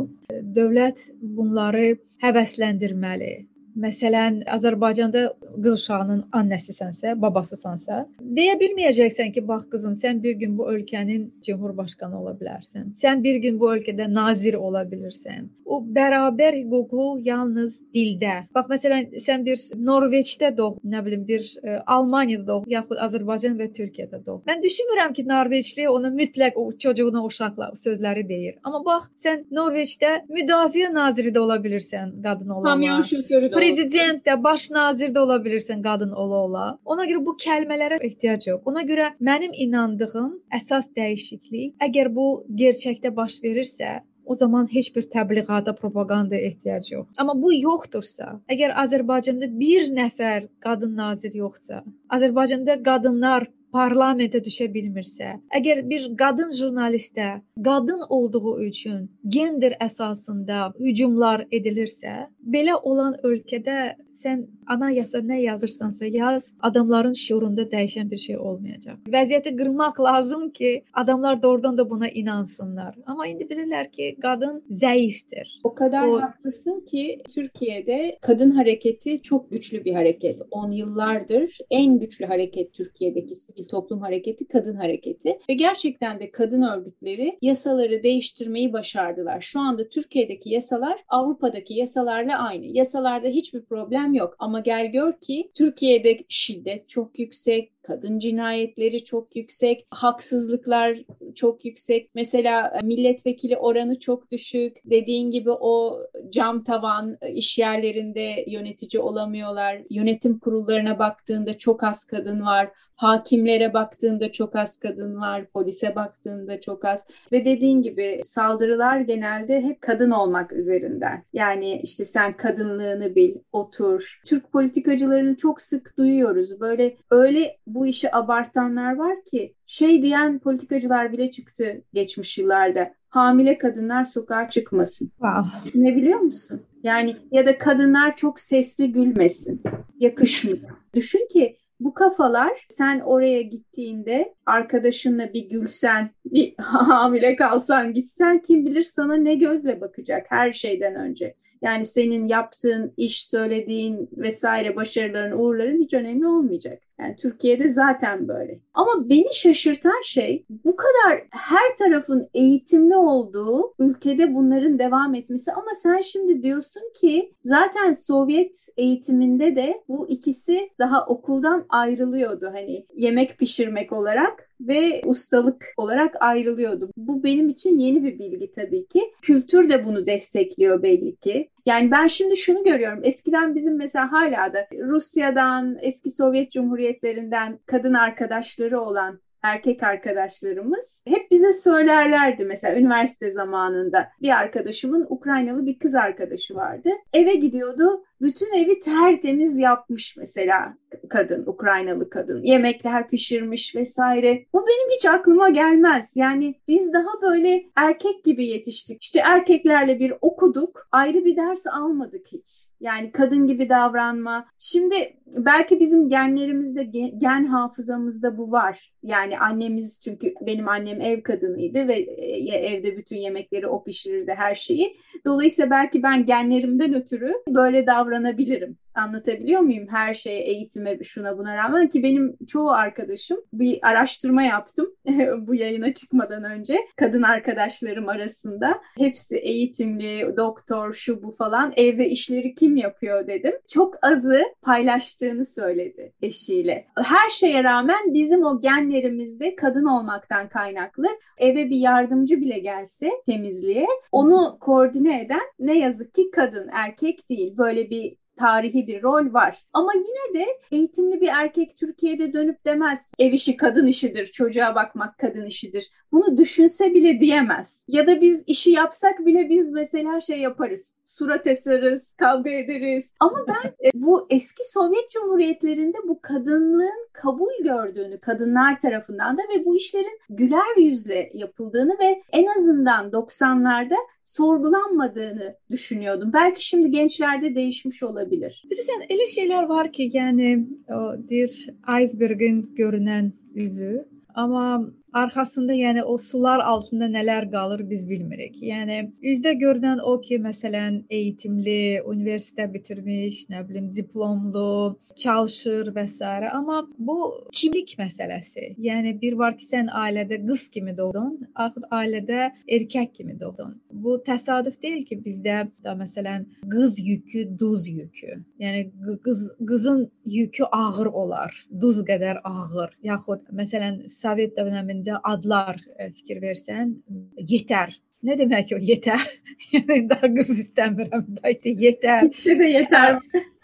Dövlət 0.59 1.09
bunları 1.39 1.95
həvəsləndirməli. 2.25 3.33
Məsələn, 3.79 4.41
Azərbaycanda 4.51 5.21
qız 5.63 5.75
uşağının 5.79 6.23
annəsisənsə, 6.35 7.13
babasısansa, 7.23 8.01
deyə 8.19 8.57
bilməyəcəksən 8.59 9.31
ki, 9.35 9.45
bax 9.47 9.69
qızım, 9.73 9.95
sən 9.99 10.23
bir 10.23 10.35
gün 10.41 10.57
bu 10.59 10.67
ölkənin 10.73 11.29
cümhurbaşqanı 11.47 12.19
ola 12.21 12.35
bilərsən. 12.41 12.91
Sən 12.99 13.23
bir 13.23 13.39
gün 13.45 13.61
bu 13.61 13.71
ölkədə 13.77 14.09
nazir 14.11 14.59
ola 14.59 14.83
bilirsən. 14.83 15.47
O 15.65 15.79
bərabər 15.99 16.57
hüquqlu 16.59 17.21
yalnız 17.25 17.77
dildə. 17.95 18.35
Bax 18.55 18.71
məsələn, 18.73 19.13
sən 19.23 19.45
bir 19.47 19.63
Norveçdə 19.91 20.51
doğ, 20.59 20.73
nə 20.83 21.05
bilim, 21.07 21.23
bir 21.29 21.45
ə, 21.45 21.63
e, 21.63 21.79
Almaniyada 21.87 22.47
doğ, 22.51 22.59
yaxud 22.73 23.03
Azərbaycan 23.07 23.59
və 23.61 23.71
Türkiyədə 23.79 24.23
doğ. 24.27 24.41
Mən 24.49 24.65
düşünmürəm 24.65 25.15
ki, 25.15 25.27
Norveçli 25.29 25.89
ona 25.91 26.11
mütləq 26.15 26.59
o 26.59 26.71
çocuğuna 26.73 27.23
uşaqla 27.29 27.71
sözləri 27.79 28.27
deyir. 28.29 28.59
Amma 28.65 28.83
bax, 28.87 29.11
sən 29.23 29.45
Norveçdə 29.55 30.15
müdafiə 30.33 30.91
naziri 30.95 31.35
də 31.37 31.45
ola 31.45 31.61
bilirsən, 31.63 32.17
qadın 32.25 32.57
ola. 32.57 32.73
Kamyon 32.73 33.07
şoförü 33.13 33.53
də 33.53 33.68
prezident 33.69 34.27
də, 34.27 34.37
baş 34.43 34.71
nazir 34.71 35.13
də 35.15 35.21
ola 35.21 35.37
bilirsən 35.45 35.83
qadın 35.85 36.13
ola-ola. 36.13 36.67
Ona 36.85 37.07
görə 37.09 37.25
bu 37.27 37.35
kəlmələrə 37.43 38.01
ehtiyac 38.09 38.47
yox. 38.49 38.63
Ona 38.65 38.85
görə 38.89 39.11
mənim 39.21 39.53
inandığım 39.65 40.31
əsas 40.59 40.93
dəyişiklik, 40.97 41.75
əgər 41.89 42.13
bu 42.15 42.29
gerçəkdə 42.63 43.15
baş 43.17 43.41
verirsə, 43.45 43.99
o 44.29 44.35
zaman 44.35 44.69
heç 44.73 44.91
bir 44.97 45.05
təbliğata, 45.13 45.75
propagandaya 45.77 46.49
ehtiyac 46.51 46.91
yox. 46.93 47.07
Amma 47.17 47.35
bu 47.43 47.53
yoxdursa, 47.53 48.39
əgər 48.53 48.75
Azərbaycanda 48.85 49.49
bir 49.61 49.89
nəfər 50.01 50.49
qadın 50.65 50.97
nazir 50.97 51.37
yoxsa, 51.37 51.83
Azərbaycanda 52.13 52.83
qadınlar 52.89 53.49
parlamentə 53.75 54.41
düşə 54.45 54.69
bilmirsə, 54.73 55.35
əgər 55.59 55.83
bir 55.91 56.09
qadın 56.21 56.53
jurnalistə 56.59 57.29
qadın 57.65 58.05
olduğu 58.09 58.55
üçün 58.69 59.01
gender 59.37 59.77
əsasında 59.85 60.73
hücumlar 60.81 61.45
edilirsə, 61.53 62.29
belə 62.55 62.79
olan 62.83 63.17
ölkədə 63.23 63.79
sən 64.23 64.47
anayasa 64.67 65.19
nə 65.19 65.41
yazırsansa 65.41 66.07
yaz, 66.07 66.53
adamların 66.61 67.13
şuurunda 67.13 67.63
dəyişən 67.75 68.11
bir 68.11 68.17
şey 68.27 68.39
olmayacaq. 68.39 68.97
Vəziyyəti 69.17 69.57
qırmaq 69.61 70.01
lazım 70.09 70.51
ki, 70.51 70.85
adamlar 70.93 71.43
doğrudan 71.43 71.79
da 71.79 71.91
buna 71.91 72.09
inansınlar. 72.09 72.95
Amma 73.07 73.27
indi 73.27 73.45
bilirlər 73.51 73.91
ki, 73.91 74.17
qadın 74.23 74.63
zəifdir. 74.71 75.47
O 75.65 75.75
kadar 75.75 76.07
o... 76.09 76.21
haklısın 76.23 76.81
ki 76.81 77.19
Türkiye'de 77.35 78.19
kadın 78.21 78.51
hareketi 78.51 79.23
çok 79.23 79.51
güçlü 79.51 79.85
bir 79.85 79.95
hareket. 79.95 80.43
10 80.51 80.71
yıllardır 80.73 81.59
en 81.71 81.99
güçlü 81.99 82.27
hareket 82.27 82.73
Türkiye'deki 82.73 83.35
sivil 83.35 83.65
toplum 83.65 84.01
hareketi 84.01 84.49
kadın 84.49 84.75
hareketi 84.75 85.39
ve 85.49 85.55
gerçekten 85.55 86.21
de 86.21 86.31
kadın 86.31 86.63
örgütleri 86.63 87.39
yasaları 87.43 88.03
değiştirmeyi 88.03 88.73
başardılar. 88.73 89.41
Şu 89.41 89.61
anda 89.61 89.89
Türkiye'deki 89.89 90.51
yasalar 90.51 91.05
Avrupa'daki 91.09 91.75
yasalarla 91.75 92.39
aynı. 92.39 92.67
Yasalarda 92.67 93.29
hiçbir 93.29 93.63
problem 93.63 94.08
yok 94.15 94.37
ama 94.39 94.61
gel 94.61 94.87
gör 94.87 95.21
ki 95.21 95.51
Türkiye'de 95.55 96.19
şiddet 96.29 96.89
çok 96.89 97.19
yüksek, 97.19 97.73
kadın 97.83 98.19
cinayetleri 98.19 99.05
çok 99.05 99.37
yüksek, 99.37 99.87
haksızlıklar 99.91 100.99
çok 101.35 101.65
yüksek. 101.65 102.11
Mesela 102.15 102.79
e, 102.83 102.87
milletvekili 102.87 103.57
oranı 103.57 103.99
çok 103.99 104.31
düşük. 104.31 104.77
Dediğin 104.85 105.31
gibi 105.31 105.51
o 105.51 106.01
cam 106.31 106.65
tavan 106.65 107.19
e, 107.21 107.33
iş 107.33 107.59
yerlerinde 107.59 108.45
yönetici 108.47 109.03
olamıyorlar. 109.03 109.83
Yönetim 109.91 110.39
kurullarına 110.39 110.99
baktığında 110.99 111.59
çok 111.59 111.85
az 111.85 112.05
kadın 112.05 112.41
var. 112.41 112.71
Hakimlere 112.99 113.75
baktığında 113.75 114.33
çok 114.33 114.57
az 114.57 114.79
kadın 114.79 115.21
var, 115.21 115.47
polise 115.47 115.95
baktığında 115.95 116.61
çok 116.61 116.85
az 116.85 117.07
ve 117.33 117.45
dediğin 117.45 117.83
gibi 117.83 118.21
saldırılar 118.23 119.01
genelde 119.01 119.61
hep 119.61 119.81
kadın 119.81 120.11
olmak 120.11 120.53
üzerinden. 120.53 121.25
Yani 121.33 121.81
işte 121.83 122.05
sen 122.05 122.37
kadınlığını 122.37 123.15
bil, 123.15 123.35
otur. 123.53 124.21
Türk 124.27 124.53
politikacılarını 124.53 125.37
çok 125.37 125.61
sık 125.63 125.99
duyuyoruz. 125.99 126.61
Böyle 126.61 126.97
öyle 127.11 127.57
bu 127.67 127.87
işi 127.87 128.17
abartanlar 128.17 128.97
var 128.97 129.25
ki 129.25 129.55
şey 129.67 130.03
diyen 130.03 130.39
politikacılar 130.39 131.13
bile 131.13 131.31
çıktı 131.31 131.83
geçmiş 131.93 132.39
yıllarda. 132.39 132.95
Hamile 133.09 133.59
kadınlar 133.59 134.05
sokağa 134.05 134.49
çıkmasın. 134.49 135.09
Wow. 135.09 135.71
Ne 135.75 135.97
biliyor 135.97 136.19
musun? 136.19 136.61
Yani 136.83 137.17
ya 137.31 137.47
da 137.47 137.59
kadınlar 137.59 138.17
çok 138.17 138.41
sesli 138.41 138.93
gülmesin. 138.93 139.63
Yakışmıyor. 139.99 140.59
Düşün 140.95 141.29
ki 141.33 141.58
bu 141.81 141.95
kafalar 141.95 142.67
sen 142.69 143.01
oraya 143.01 143.43
gittiğinde 143.43 144.35
arkadaşınla 144.47 145.33
bir 145.33 145.49
gülsen, 145.49 146.11
bir 146.25 146.55
hamile 146.59 147.37
kalsan 147.37 147.95
gitsen 147.95 148.43
kim 148.43 148.67
bilir 148.67 148.83
sana 148.83 149.17
ne 149.17 149.35
gözle 149.35 149.81
bakacak 149.81 150.27
her 150.29 150.53
şeyden 150.53 150.95
önce. 150.95 151.35
Yani 151.63 151.85
senin 151.85 152.27
yaptığın 152.27 152.95
iş, 152.97 153.27
söylediğin 153.27 154.09
vesaire 154.13 154.77
başarıların, 154.77 155.39
uğurların 155.39 155.81
hiç 155.81 155.95
önemli 155.95 156.27
olmayacak. 156.27 156.88
Yani 157.01 157.17
Türkiye'de 157.17 157.69
zaten 157.69 158.29
böyle. 158.29 158.61
Ama 158.75 159.09
beni 159.11 159.35
şaşırtan 159.35 160.03
şey 160.05 160.47
bu 160.65 160.77
kadar 160.77 161.23
her 161.31 161.77
tarafın 161.79 162.29
eğitimli 162.35 162.97
olduğu 162.97 163.75
ülkede 163.79 164.35
bunların 164.35 164.79
devam 164.79 165.15
etmesi. 165.15 165.53
Ama 165.53 165.71
sen 165.83 166.01
şimdi 166.01 166.43
diyorsun 166.43 166.83
ki 167.01 167.33
zaten 167.43 167.93
Sovyet 167.93 168.69
eğitiminde 168.77 169.57
de 169.57 169.83
bu 169.89 170.09
ikisi 170.09 170.71
daha 170.79 171.07
okuldan 171.07 171.67
ayrılıyordu. 171.69 172.51
Hani 172.53 172.87
yemek 172.95 173.39
pişirmek 173.39 173.93
olarak 173.93 174.49
ve 174.61 175.03
ustalık 175.05 175.65
olarak 175.77 176.15
ayrılıyordu. 176.21 176.91
Bu 176.97 177.23
benim 177.23 177.49
için 177.49 177.79
yeni 177.79 178.05
bir 178.05 178.19
bilgi 178.19 178.53
tabii 178.53 178.87
ki. 178.87 179.03
Kültür 179.23 179.69
de 179.69 179.85
bunu 179.85 180.07
destekliyor 180.07 180.83
belli 180.83 181.17
ki. 181.17 181.51
Yani 181.69 181.91
ben 181.91 182.07
şimdi 182.07 182.37
şunu 182.37 182.65
görüyorum. 182.65 183.01
Eskiden 183.03 183.55
bizim 183.55 183.77
mesela 183.77 184.13
hala 184.13 184.53
da 184.53 184.69
Rusya'dan, 184.73 185.79
eski 185.81 186.11
Sovyet 186.11 186.51
Cumhuriyetlerinden 186.51 187.59
kadın 187.67 187.95
arkadaşları 187.95 188.81
olan 188.81 189.21
erkek 189.43 189.83
arkadaşlarımız 189.83 191.05
hep 191.07 191.31
bize 191.31 191.53
söylerlerdi 191.53 192.45
mesela 192.45 192.79
üniversite 192.79 193.31
zamanında 193.31 194.09
bir 194.23 194.39
arkadaşımın 194.39 195.07
Ukraynalı 195.09 195.67
bir 195.67 195.79
kız 195.79 195.95
arkadaşı 195.95 196.55
vardı. 196.55 196.91
Eve 197.13 197.35
gidiyordu 197.35 198.05
bütün 198.21 198.53
evi 198.53 198.79
tertemiz 198.79 199.59
yapmış 199.59 200.17
mesela 200.17 200.75
kadın, 201.09 201.47
Ukraynalı 201.47 202.11
kadın. 202.11 202.43
Yemekler 202.43 203.09
pişirmiş 203.09 203.77
vesaire. 203.77 204.45
Bu 204.53 204.59
benim 204.67 204.91
hiç 204.97 205.07
aklıma 205.07 205.49
gelmez. 205.49 206.13
Yani 206.15 206.55
biz 206.69 206.93
daha 206.93 207.23
böyle 207.23 207.65
erkek 207.77 208.25
gibi 208.25 208.47
yetiştik. 208.47 209.03
İşte 209.03 209.21
erkeklerle 209.25 209.99
bir 209.99 210.13
okuduk, 210.21 210.89
ayrı 210.93 211.25
bir 211.25 211.37
ders 211.37 211.67
almadık 211.67 212.27
hiç. 212.33 212.49
Yani 212.81 213.13
kadın 213.13 213.47
gibi 213.47 213.69
davranma. 213.69 214.47
Şimdi 214.59 214.95
belki 215.27 215.81
bizim 215.81 216.09
genlerimizde, 216.09 216.83
gen 217.19 217.45
hafızamızda 217.45 218.39
bu 218.39 218.53
var. 218.53 218.93
Yani 219.03 219.39
annemiz 219.39 220.01
çünkü 220.05 220.35
benim 220.47 220.69
annem 220.69 221.01
ev 221.01 221.23
kadınıydı 221.23 221.89
ve 221.89 221.99
e, 221.99 222.57
evde 222.57 222.97
bütün 222.97 223.17
yemekleri 223.17 223.67
o 223.67 223.85
pişirirdi 223.85 224.35
her 224.37 224.55
şeyi. 224.55 224.97
Dolayısıyla 225.25 225.71
belki 225.71 226.03
ben 226.03 226.27
genlerimden 226.27 226.95
ötürü 226.95 227.33
böyle 227.49 227.87
davranabilirim. 228.11 228.79
Anlatabiliyor 228.99 229.61
muyum? 229.61 229.89
Her 229.91 230.15
şeye, 230.15 230.41
eğitime, 230.41 230.99
şuna 231.05 231.39
buna 231.39 231.57
rağmen 231.57 231.89
ki 231.89 232.03
benim 232.03 232.37
çoğu 232.47 232.71
arkadaşım 232.71 233.39
bir 233.53 233.79
araştırma 233.83 234.43
yaptım 234.43 234.87
bu 235.47 235.55
yayına 235.55 235.95
çıkmadan 235.95 236.45
önce. 236.45 236.79
Kadın 236.97 237.23
arkadaşlarım 237.23 238.09
arasında. 238.09 238.81
Hepsi 238.97 239.37
eğitimli, 239.37 240.37
doktor, 240.37 240.93
şu 240.93 241.23
bu 241.23 241.31
falan. 241.31 241.73
Evde 241.77 242.09
işleri 242.09 242.55
kim 242.55 242.77
yapıyor 242.77 243.27
dedim. 243.27 243.53
Çok 243.69 243.95
azı 244.03 244.43
paylaştığını 244.63 245.45
söyledi 245.45 246.13
eşiyle. 246.23 246.87
Her 246.97 247.29
şeye 247.29 247.65
rağmen 247.65 248.15
bizim 248.15 248.45
o 248.45 248.61
genlerimizde 248.61 249.57
kadın 249.57 249.85
olmaktan 249.85 250.49
kaynaklı 250.49 251.07
eve 251.39 251.71
bir 251.71 251.77
yardımcı 251.77 252.41
bile 252.41 252.59
gelse 252.59 253.11
temizliğe 253.27 253.87
onu 254.13 254.59
koordine 254.61 255.23
eden 255.23 255.47
ne 255.59 255.79
yazık 255.79 256.15
ki 256.15 256.31
kadın, 256.31 256.69
erkek 256.73 257.31
değil. 257.31 257.57
Böyle 257.59 257.91
bir 257.91 258.17
tarihi 258.39 258.87
bir 258.87 259.03
rol 259.03 259.33
var. 259.33 259.57
Ama 259.73 259.93
yine 259.95 260.41
de 260.41 260.47
eğitimli 260.71 261.21
bir 261.21 261.29
erkek 261.29 261.79
Türkiye'de 261.79 262.33
dönüp 262.33 262.65
demez 262.65 263.13
ev 263.19 263.33
işi 263.33 263.57
kadın 263.57 263.87
işidir, 263.87 264.27
çocuğa 264.27 264.75
bakmak 264.75 265.19
kadın 265.19 265.45
işidir. 265.45 265.91
Bunu 266.13 266.37
düşünse 266.37 266.95
bile 266.95 267.21
diyemez. 267.21 267.85
Ya 267.89 268.07
da 268.07 268.21
biz 268.21 268.45
işi 268.47 268.71
yapsak 268.71 269.27
bile 269.27 269.49
biz 269.49 269.71
mesela 269.73 270.21
şey 270.21 270.41
yaparız. 270.41 270.97
Surat 271.05 271.47
eseriz, 271.47 272.15
kavga 272.17 272.51
ederiz. 272.51 273.13
Ama 273.21 273.45
ben 273.49 273.69
e, 273.89 273.91
bu 273.95 274.27
eski 274.31 274.71
Sovyet 274.71 275.11
Cumhuriyetlerinde 275.11 275.99
bu 276.09 276.21
kadınlığın 276.23 277.09
kabul 277.13 277.65
gördüğünü 277.65 278.21
kadınlar 278.21 278.81
tarafından 278.81 279.39
da 279.39 279.43
ve 279.43 279.65
bu 279.65 279.77
işlerin 279.77 280.19
güler 280.31 280.77
yüzle 280.77 281.29
yapıldığını 281.35 281.97
ve 282.01 282.23
en 282.33 282.47
azından 282.47 283.11
90'larda 283.11 283.97
sorgulanmadığını 284.25 285.57
düşünüyordum. 285.71 286.31
Belki 286.33 286.67
şimdi 286.67 286.91
gençlerde 286.91 287.55
değişmiş 287.55 288.03
olabilir. 288.03 288.65
Bilirsən, 288.71 289.07
elə 289.09 289.29
şeyler 289.29 289.63
var 289.63 289.93
ki, 289.93 290.11
yani 290.13 290.69
o 290.89 291.29
deyir 291.29 291.67
iceberg'in 292.03 292.75
görünen 292.75 293.33
yüzü, 293.55 294.09
ama 294.35 294.91
arxasında 295.23 295.77
yəni 295.79 296.03
o 296.03 296.17
sular 296.19 296.61
altında 296.73 297.09
nələr 297.17 297.51
qalır 297.53 297.85
biz 297.91 298.07
bilmirik. 298.09 298.61
Yəni 298.63 299.01
üzdə 299.33 299.55
görünən 299.65 300.03
o 300.03 300.21
ki, 300.21 300.41
məsələn, 300.49 301.03
eğitimli, 301.11 302.03
universitet 302.15 302.73
bitirmiş, 302.75 303.45
nə 303.53 303.65
bilim, 303.69 303.93
diplomlu, 303.95 304.99
çalışır 305.19 305.91
və 305.97 306.07
s. 306.09 306.25
amma 306.53 306.83
bu 306.99 307.19
kimlik 307.53 307.95
məsələsi. 307.99 308.75
Yəni 308.79 309.15
bir 309.23 309.39
var 309.41 309.57
ki, 309.59 309.67
sən 309.67 309.91
ailədə 310.05 310.41
qız 310.47 310.69
kimi 310.75 310.95
doğdun, 310.97 311.35
axır 311.55 311.89
ailədə 312.01 312.51
erkək 312.77 313.13
kimi 313.17 313.39
doğdun. 313.41 313.75
Bu 313.91 314.19
təsadüf 314.27 314.81
deyil 314.83 315.05
ki, 315.09 315.21
bizdə 315.25 315.59
da 315.85 315.97
məsələn 315.99 316.47
qız 316.75 317.01
yükü, 317.09 317.47
duz 317.61 317.89
yükü. 317.89 318.43
Yəni 318.63 318.85
qız 319.25 319.45
qızın 319.69 320.07
yükü 320.25 320.65
ağır 320.73 321.07
olar, 321.23 321.67
duz 321.83 322.03
qədər 322.11 322.43
ağır. 322.45 322.95
Yaxud 323.03 323.49
məsələn 323.61 324.07
Sovet 324.09 324.57
dövründə 324.57 324.85
üzərində 325.09 325.21
adlar 325.25 325.79
e, 325.99 326.11
fikir 326.13 326.41
versən, 326.43 327.03
yetər. 327.39 327.97
Nə 328.23 328.35
demək 328.37 328.73
o 328.75 328.79
yəni 328.83 330.09
daha 330.11 330.29
qız 330.35 330.51
istəmirəm 330.65 331.39
da 331.39 331.53
yetər. 331.53 332.29
Bizdə 332.29 332.57
də 332.61 332.69
yetər. 332.75 333.19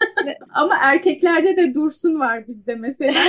Amma 0.59 0.77
erkeklerde 0.93 1.55
de 1.57 1.73
dursun 1.73 2.19
var 2.19 2.47
bizde 2.47 2.75
mesela. 2.75 3.19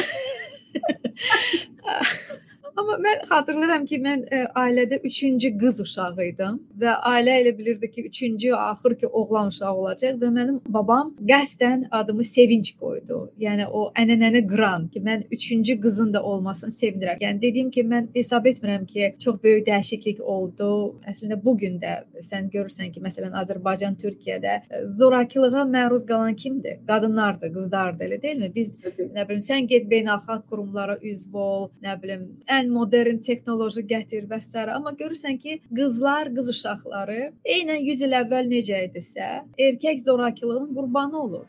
Amma 2.76 2.98
mən 3.00 3.22
xatırlayıram 3.24 3.84
ki, 3.88 3.98
mən 4.04 4.22
ə, 4.26 4.36
e, 4.36 4.38
ailədə 4.60 4.98
3-cü 5.08 5.50
qız 5.56 5.78
uşağı 5.80 6.24
idim 6.26 6.58
və 6.80 6.92
ailə 7.08 7.36
elə 7.40 7.52
bilirdi 7.56 7.88
ki, 7.88 8.02
3-cü 8.10 8.50
axır 8.52 8.94
ki, 9.00 9.06
oğlan 9.06 9.48
uşağı 9.48 9.72
olacaq 9.72 10.18
və 10.20 10.28
mənim 10.34 10.58
babam 10.74 11.14
qəsdən 11.30 11.86
adımı 11.98 12.24
Sevinç 12.28 12.74
qoydu. 12.80 13.20
Yəni 13.40 13.64
o 13.72 13.86
ənənəni 14.02 14.42
qıran 14.50 14.84
ki, 14.92 15.00
mən 15.08 15.24
3-cü 15.32 15.78
qızın 15.80 16.12
da 16.14 16.22
olmasını 16.22 16.76
sevinirəm. 16.80 17.22
Yəni 17.24 17.42
dediyim 17.46 17.70
ki, 17.70 17.86
mən 17.94 18.10
hesab 18.18 18.50
etmirəm 18.52 18.84
ki, 18.92 19.14
çox 19.24 19.40
böyük 19.44 19.64
dəyişiklik 19.70 20.20
oldu. 20.20 20.68
Əslində 21.08 21.40
bu 21.44 21.56
gün 21.56 21.80
də 21.80 21.94
sən 22.28 22.52
görürsən 22.52 22.92
ki, 22.92 23.00
məsələn 23.08 23.40
Azərbaycan, 23.40 23.96
Türkiyədə 24.04 24.58
e, 24.68 24.82
zorakılığa 24.98 25.64
məruz 25.64 26.04
qalan 26.12 26.36
kimdir? 26.36 26.76
Qadınlardır, 26.92 27.54
qızlardır, 27.56 28.10
elə 28.10 28.22
deyilmi? 28.22 28.52
Biz 28.54 28.76
nə 29.16 29.24
bilim, 29.28 29.42
sən 29.48 29.72
get 29.72 29.88
beynəlxalq 29.88 30.44
qurumlara 30.52 31.00
üzv 31.00 31.40
ol, 31.40 31.68
nə 31.80 31.96
bilim, 32.02 32.28
ən 32.44 32.65
ən 32.66 32.74
modern 32.74 33.22
texnoloji 33.22 33.86
gətir 33.86 34.26
və 34.30 34.40
s. 34.42 34.66
amma 34.76 34.92
görürsən 34.98 35.38
ki, 35.42 35.60
qızlar, 35.70 36.32
qız 36.34 36.52
uşaqları 36.54 37.20
eynən 37.56 37.82
100 37.90 38.06
il 38.08 38.16
əvvəl 38.22 38.50
necə 38.50 38.86
idisə, 38.90 39.28
erkək 39.68 40.02
zorakılığının 40.08 40.74
qurbanı 40.74 41.22
olur. 41.22 41.46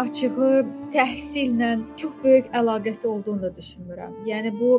açığı 0.00 0.64
təhsillə 0.94 1.70
çox 2.00 2.12
böyük 2.24 2.46
əlaqəsi 2.56 3.06
olduğunu 3.06 3.42
da 3.42 3.50
düşünmürəm. 3.56 4.12
Yəni 4.26 4.52
bu 4.60 4.70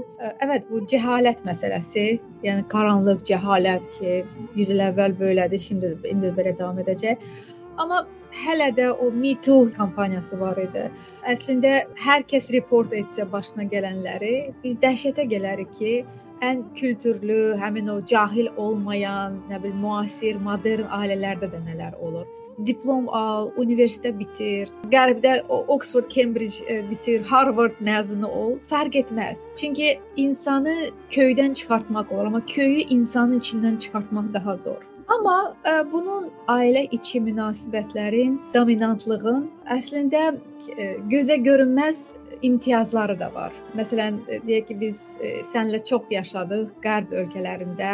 evet 0.45 0.65
bu 0.71 0.81
cəhalət 0.93 1.43
məsələsi, 1.45 2.05
yəni 2.43 2.65
qaranlıq 2.73 3.21
cəhalət 3.29 3.85
ki, 3.97 4.15
100 4.55 4.73
il 4.75 4.83
əvvəl 4.87 5.13
belədi, 5.19 5.59
şimdi 5.67 5.93
indi 6.13 6.33
belə 6.37 6.55
davam 6.57 6.79
edəcək. 6.83 7.21
Amma 7.77 8.05
hələ 8.45 8.71
də 8.75 8.89
o 8.91 9.11
Me 9.11 9.35
Too 9.35 9.69
kampaniyası 9.77 10.39
var 10.39 10.57
idi. 10.61 10.87
Əslində 11.27 11.71
hər 12.05 12.25
kəs 12.27 12.49
report 12.55 12.93
etsə 12.95 13.27
başına 13.31 13.67
gələnləri, 13.71 14.35
biz 14.63 14.79
dəhşətə 14.81 15.27
gələrik 15.31 15.71
ki, 15.79 15.95
ən 16.41 16.63
kültürlü, 16.75 17.55
həmin 17.61 17.89
o 17.93 18.01
cahil 18.05 18.49
olmayan, 18.57 19.41
nə 19.49 19.61
bilim, 19.63 19.81
müasir, 19.83 20.39
modern 20.41 20.89
ailələrdə 20.89 21.51
də 21.51 21.61
nələr 21.67 21.97
olur. 22.01 22.29
Diplom 22.65 23.07
al, 23.15 23.49
universitet 23.57 24.17
bitir, 24.19 24.69
qərbdə 24.91 25.37
Oxford, 25.49 26.09
Cambridge 26.13 26.65
e, 26.67 26.81
bitir, 26.89 27.23
Harvard 27.29 27.79
məzunu 27.81 28.29
ol, 28.41 28.53
fərq 28.69 28.99
etməz. 29.05 29.47
Çünki 29.57 29.95
insanı 30.19 30.75
köydən 31.15 31.55
çıxartmaq 31.57 32.13
olur, 32.13 32.29
amma 32.29 32.45
köyü 32.45 32.85
insanın 32.89 33.39
içindən 33.39 33.79
çıxartmaq 33.79 34.33
daha 34.33 34.55
zor. 34.55 34.90
Amma 35.09 35.37
ə, 35.63 35.71
e, 35.71 35.83
bunun 35.91 36.29
ailə 36.51 36.85
içi 36.93 37.21
münasibətlərin 37.23 38.37
dominantlığın 38.53 39.45
əslində 39.75 40.31
ə, 40.31 40.33
e, 40.75 40.89
gözə 41.11 41.37
görünməz 41.41 42.01
imtiyazları 42.41 43.19
da 43.19 43.27
var. 43.33 43.53
Məsələn, 43.77 44.19
e, 44.27 44.39
deyək 44.45 44.67
ki, 44.67 44.77
biz 44.81 44.99
sənlə 45.51 45.81
çox 45.85 46.09
yaşadıq 46.09 46.71
qərb 46.83 47.13
ölkələrində, 47.21 47.91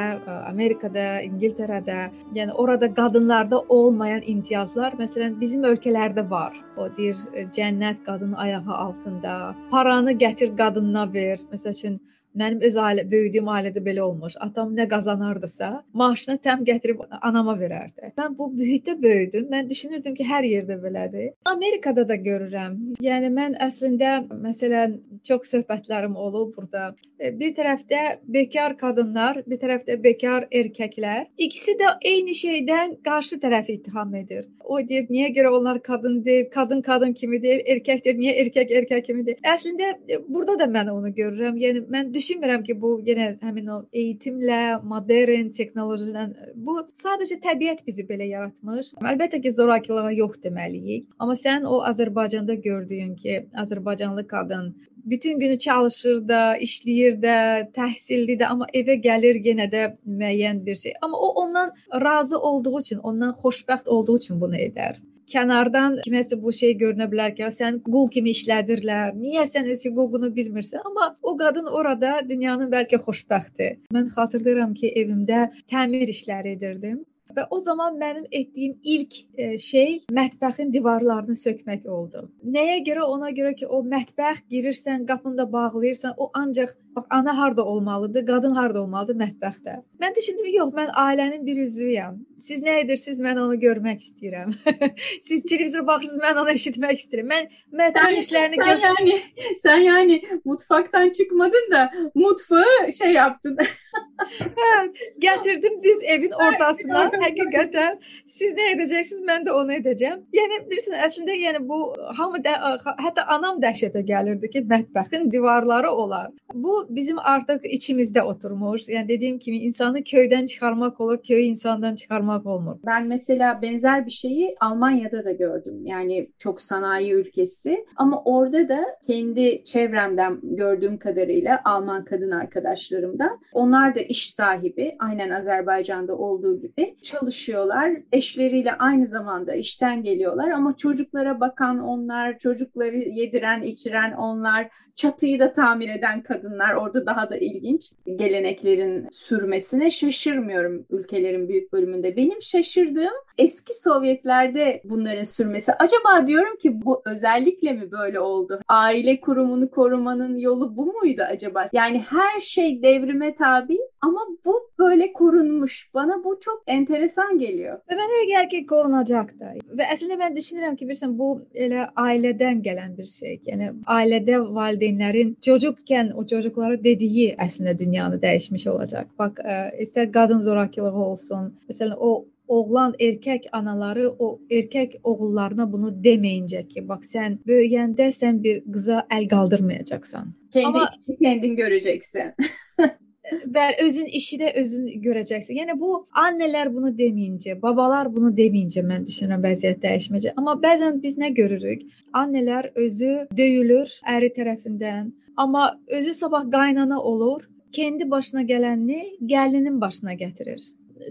Amerikada, 0.47 1.07
İngiltərədə. 1.27 1.99
Yəni 2.35 2.55
orada 2.55 2.87
qadınlarda 2.99 3.59
olmayan 3.67 4.23
imtiyazlar, 4.23 4.95
məsələn, 4.99 5.35
bizim 5.41 5.67
ölkələrdə 5.67 6.23
var. 6.29 6.55
O 6.77 6.87
deyir, 6.97 7.19
cənnət 7.55 8.03
qadın 8.07 8.37
ayağı 8.39 8.75
altında. 8.87 9.55
Paranı 9.71 10.15
gətir 10.15 10.55
qadınına 10.57 11.09
ver. 11.13 11.43
Məsəl 11.51 11.75
üçün 11.75 11.99
Mənim 12.37 12.61
öz 12.67 12.75
ailə, 12.77 13.03
böyüdüyüm 13.11 13.47
ailədə 13.49 13.81
belə 13.83 14.03
olmuş. 14.05 14.35
Atam 14.45 14.75
nə 14.77 14.85
qazanardısa, 14.89 15.69
maaşını 16.01 16.37
təm 16.45 16.63
gətirib 16.67 17.01
anama 17.21 17.57
verərdi. 17.59 18.11
Mən 18.19 18.37
bu 18.37 18.49
mühitdə 18.53 18.97
böyüdüm. 19.01 19.47
Mən 19.51 19.69
düşünürdüm 19.69 20.15
ki, 20.19 20.27
hər 20.31 20.45
yerdə 20.45 20.77
belədir. 20.83 21.31
Amerikada 21.49 22.07
da 22.07 22.17
görürəm. 22.29 22.77
Yəni 23.01 23.31
mən 23.33 23.57
əslində 23.67 24.19
məsələn 24.29 24.99
çox 25.27 25.53
söhbətlərim 25.55 26.15
olub 26.15 26.53
burada. 26.57 26.91
E, 27.19 27.31
bir 27.39 27.55
tərəfdə 27.57 28.01
bekar 28.33 28.75
qadınlar, 28.77 29.41
bir 29.49 29.57
tərəfdə 29.61 29.97
bekar 30.03 30.45
erkəklər. 30.53 31.25
İkisi 31.37 31.73
də 31.79 31.95
eyni 32.05 32.35
şeydən 32.37 32.99
qarşı 33.05 33.39
tərəfi 33.41 33.79
ittiham 33.79 34.13
edir. 34.15 34.45
O 34.63 34.77
deyir, 34.89 35.07
niyə 35.09 35.31
görə 35.33 35.53
onlar 35.57 35.79
qadın 35.81 36.19
deyil, 36.25 36.45
qadın 36.53 36.81
qadın 36.85 37.13
kimi 37.17 37.41
deyil, 37.41 37.63
erkək 37.73 38.03
deyir, 38.05 38.17
niyə 38.21 38.35
erkək 38.43 38.73
erkək 38.81 39.05
kimi 39.07 39.25
deyil. 39.25 39.41
Əslində 39.55 39.93
e, 39.95 40.19
burada 40.27 40.59
da 40.61 40.69
mən 40.77 40.91
onu 40.93 41.13
görürəm. 41.17 41.57
Yəni 41.63 41.85
mən 41.93 42.13
düşünmürəm 42.27 42.63
ki, 42.63 42.75
bu 42.81 42.97
yenə 43.07 43.27
həmin 43.43 43.67
o 43.71 43.77
eğitimlə, 43.93 44.81
modern 44.83 45.51
texnologiyadan 45.55 46.33
bu 46.55 46.79
sadəcə 47.01 47.39
təbiət 47.43 47.85
bizi 47.87 48.03
belə 48.07 48.27
yaratmış. 48.27 48.93
Əlbəttə 48.99 49.39
ki, 49.43 49.53
zorakılığa 49.55 50.11
yox 50.17 50.41
deməliyik. 50.43 51.07
Amma 51.19 51.37
sən 51.39 51.65
o 51.65 51.79
Azərbaycanda 51.87 52.59
gördüyün 52.67 53.15
ki, 53.15 53.47
Azərbaycanlı 53.63 54.27
qadın 54.27 54.75
bütün 55.07 55.39
günü 55.39 55.57
çalışır 55.57 56.27
da, 56.27 56.57
işləyir 56.59 57.15
də, 57.23 57.35
təhsilli 57.75 58.35
də, 58.39 58.49
amma 58.51 58.67
evə 58.75 58.97
gəlir 58.99 59.39
yenə 59.45 59.69
də 59.71 59.83
müəyyən 60.05 60.65
bir 60.65 60.75
şey. 60.75 60.97
Amma 61.01 61.17
o 61.17 61.27
ondan 61.43 61.71
razı 62.03 62.39
olduğu 62.39 62.79
üçün, 62.79 62.97
ondan 62.97 63.31
xoşbəxt 63.43 63.87
olduğu 63.87 64.17
üçün 64.17 64.41
bunu 64.41 64.55
edər 64.55 64.99
kənardan 65.33 65.99
kiməsə 66.05 66.39
bu 66.43 66.53
şey 66.59 66.77
görünə 66.81 67.07
bilər 67.11 67.35
ki, 67.37 67.49
sən 67.59 67.81
qul 67.85 68.09
kimi 68.13 68.33
işlədirlər. 68.37 69.13
Niyə 69.17 69.45
sən 69.49 69.69
öz 69.73 69.83
hüququnu 69.87 70.31
bilmirsən? 70.37 70.85
Amma 70.89 71.11
o 71.21 71.35
qadın 71.41 71.67
orada 71.79 72.19
dünyanın 72.29 72.71
bəlkə 72.73 73.01
xoşbəxti. 73.05 73.69
Mən 73.95 74.09
xatırlayıram 74.15 74.73
ki, 74.79 74.93
evimdə 75.03 75.43
təmir 75.73 76.07
işləri 76.15 76.57
edirdim. 76.57 77.03
Və 77.37 77.43
o 77.53 77.59
zaman 77.61 77.99
mənim 78.01 78.23
etdiyim 78.31 78.79
ilk 78.83 79.13
e, 79.37 79.47
şey 79.61 79.91
mətbəxin 80.17 80.71
divarlarını 80.73 81.37
sökmək 81.37 81.85
oldu. 81.85 82.23
Nəyə 82.55 82.79
görə? 82.87 83.03
Ona 83.13 83.29
görə 83.37 83.53
ki, 83.59 83.67
o 83.69 83.83
mətbəx 83.85 84.47
girirsən, 84.49 85.05
qapını 85.05 85.37
da 85.37 85.45
bağlayırsan, 85.53 86.15
o 86.17 86.31
ancaq 86.33 86.73
bax 86.97 87.05
ana 87.09 87.37
harda 87.37 87.65
olmalıdır, 87.65 88.25
qadın 88.25 88.55
harda 88.57 88.81
olmalıdır 88.81 89.19
mətbəxdə. 89.21 89.75
Mən 90.01 90.15
düşündüm, 90.17 90.49
yox, 90.55 90.73
mən 90.73 90.89
ailənin 91.03 91.45
bir 91.45 91.61
üzvüyəm. 91.61 92.17
Siz 92.41 92.61
nə 92.65 92.79
edirsiniz? 92.81 93.19
Mən 93.21 93.39
onu 93.41 93.57
görmək 93.61 94.01
istəyirəm. 94.07 94.53
Siz 95.27 95.43
televizor 95.43 95.85
baxırsınız, 95.87 96.23
mən 96.23 96.41
onu 96.41 96.53
eşitmək 96.57 97.03
istəyirəm. 97.03 97.29
Mən 97.33 97.47
mətbəx 97.81 98.17
işlərini 98.23 98.61
sən 98.63 98.83
yəni, 98.87 99.17
sən 99.63 99.85
yəni 99.85 100.19
mutfaqdan 100.45 101.13
çıxmadın 101.17 101.71
da 101.71 101.83
mutfağı 102.15 102.91
şey 102.97 103.13
yaptın. 103.13 103.57
Gətirdim 105.25 105.83
düz 105.83 106.03
evin 106.03 106.31
ortasına. 106.31 107.11
Həqiqətən 107.27 107.97
siz 108.25 108.53
nə 108.57 108.71
edəcəksiniz, 108.75 109.23
mən 109.27 109.47
də 109.47 109.55
onu 109.55 109.75
edəcəm. 109.77 110.23
Yəni 110.35 110.59
bilirsən, 110.69 110.97
əslində 111.07 111.35
yəni 111.35 111.63
bu 111.67 111.79
hamı 112.17 112.43
da 112.43 112.77
hətta 113.03 113.27
anam 113.35 113.59
dəhşətə 113.63 114.03
gəlirdi 114.07 114.51
ki, 114.53 114.63
mətbəxin 114.71 115.31
divarları 115.31 115.91
olar. 115.91 116.31
Bu 116.53 116.85
bizim 116.89 117.19
artıq 117.19 117.65
içimizdə 117.77 118.21
oturmuş. 118.21 118.87
Yəni 118.93 119.07
dediyim 119.07 119.39
kimi 119.39 119.57
insanı 119.67 119.99
köydən 119.99 120.47
çıxarmaq 120.47 121.01
olur, 121.03 121.19
köyü 121.23 121.41
insandan 121.41 121.95
çıxarmaq 121.95 122.45
olmur. 122.45 122.75
Ben 122.85 123.07
mesela 123.07 123.61
benzer 123.61 124.05
bir 124.05 124.11
şeyi 124.11 124.55
Almanya'da 124.59 125.25
da 125.25 125.31
gördüm. 125.31 125.85
Yani 125.85 126.29
çok 126.39 126.61
sanayi 126.61 127.13
ülkesi 127.13 127.85
ama 127.95 128.21
orada 128.23 128.69
da 128.69 128.85
kendi 129.07 129.63
çevremden 129.63 130.39
gördüğüm 130.43 130.97
kadarıyla 130.97 131.61
Alman 131.65 132.05
kadın 132.05 132.31
arkadaşlarımdan 132.31 133.39
onlar 133.53 133.95
da 133.95 133.99
iş 133.99 134.33
sahibi 134.33 134.95
aynen 134.99 135.29
Azerbaycan'da 135.29 136.17
olduğu 136.17 136.59
gibi 136.59 136.95
çalışıyorlar. 137.07 137.91
Eşleriyle 138.11 138.73
aynı 138.73 139.07
zamanda 139.07 139.55
işten 139.55 140.03
geliyorlar 140.03 140.49
ama 140.49 140.75
çocuklara 140.75 141.39
bakan 141.39 141.79
onlar, 141.79 142.37
çocukları 142.37 142.97
yediren, 142.97 143.61
içiren 143.61 144.11
onlar, 144.11 144.69
çatıyı 144.95 145.39
da 145.39 145.53
tamir 145.53 145.89
eden 145.89 146.23
kadınlar 146.23 146.73
orada 146.73 147.05
daha 147.05 147.29
da 147.29 147.37
ilginç. 147.37 147.91
Geleneklerin 148.15 149.07
sürmesine 149.11 149.91
şaşırmıyorum 149.91 150.85
ülkelerin 150.89 151.49
büyük 151.49 151.73
bölümünde. 151.73 152.17
Benim 152.17 152.41
şaşırdığım 152.41 153.13
eski 153.37 153.81
Sovyetlerde 153.81 154.81
bunların 154.83 155.23
sürmesi. 155.23 155.73
Acaba 155.73 156.27
diyorum 156.27 156.57
ki 156.57 156.85
bu 156.85 157.01
özellikle 157.05 157.73
mi 157.73 157.91
böyle 157.91 158.19
oldu? 158.19 158.59
Aile 158.67 159.21
kurumunu 159.21 159.71
korumanın 159.71 160.37
yolu 160.37 160.77
bu 160.77 160.85
muydu 160.85 161.21
acaba? 161.29 161.65
Yani 161.73 162.05
her 162.09 162.39
şey 162.39 162.83
devrime 162.83 163.35
tabi 163.35 163.77
ama 164.01 164.19
bu 164.45 164.69
böyle 164.79 165.13
korunmuş. 165.13 165.89
Bana 165.93 166.23
bu 166.23 166.39
çok 166.41 166.63
enteresan 166.67 167.39
geliyor. 167.39 167.79
Və 167.89 167.97
mənə 167.97 168.13
elə 168.17 168.27
gəlir 168.31 168.49
ki, 168.49 168.61
qorunacaq 168.69 169.33
da. 169.39 169.53
Və 169.79 169.89
əslində 169.93 170.19
mən 170.21 170.37
düşünürəm 170.37 170.77
ki, 170.77 170.85
bilirsən 170.85 171.17
bu 171.17 171.29
elə 171.53 171.87
ailədən 171.97 172.61
gələn 172.65 172.95
bir 172.97 173.09
şey. 173.11 173.39
Yəni 173.49 173.71
ailədə 173.97 174.39
valideynlərin 174.59 175.35
çocuqkən 175.47 176.13
o 176.13 176.25
çocuklara 176.25 176.79
dediyi 176.83 177.33
əslində 177.35 177.77
dünyanı 177.79 178.21
dəyişmiş 178.21 178.67
olacaq. 178.73 179.11
Bax, 179.19 179.43
ə, 179.43 179.59
istər 179.83 180.11
qadın 180.11 180.41
zorakılığı 180.45 181.05
olsun. 181.09 181.53
Məsələn, 181.69 181.95
o 181.97 182.25
oğlan 182.47 182.93
erkək 182.99 183.49
anaları 183.51 184.09
o 184.19 184.39
erkək 184.49 184.99
oğullarına 185.03 185.71
bunu 185.71 185.89
deməyincə 186.03 186.63
ki, 186.67 186.85
bax 186.87 187.11
sən 187.15 187.39
böyüyəndə 187.47 188.07
sən 188.15 188.39
bir 188.43 188.61
qıza 188.73 189.03
əl 189.11 189.27
qaldırmayacaqsan. 189.33 190.31
Kendi 190.53 190.67
Ama- 190.67 191.17
kendin 191.21 191.55
göreceksin. 191.55 192.33
Bəli, 193.31 193.75
özün 193.83 194.05
işi 194.19 194.37
də 194.39 194.53
özün 194.61 194.87
görəcəksən. 195.03 195.57
Yəni 195.59 195.75
bu 195.79 195.91
annelər 196.21 196.69
bunu 196.73 196.93
deməyincə, 196.95 197.57
babalar 197.61 198.07
bunu 198.15 198.31
deməyincə 198.37 198.83
mən 198.87 199.03
düşünürəm 199.09 199.43
vəziyyət 199.43 199.81
dəyişməyəcək. 199.83 200.37
Amma 200.39 200.55
bəzən 200.63 201.01
biz 201.03 201.17
nə 201.19 201.33
görürük? 201.35 201.83
Annelər 202.15 202.71
özü 202.75 203.27
döyülür 203.37 203.91
əri 204.15 204.31
tərəfindən, 204.37 205.11
amma 205.37 205.67
özü 205.99 206.13
sabah 206.13 206.47
qaynana 206.51 207.01
olur, 207.01 207.43
kendi 207.71 208.09
başına 208.11 208.43
gələni 208.53 209.01
gəlinin 209.33 209.81
başına 209.81 210.13
gətirir. 210.23 210.63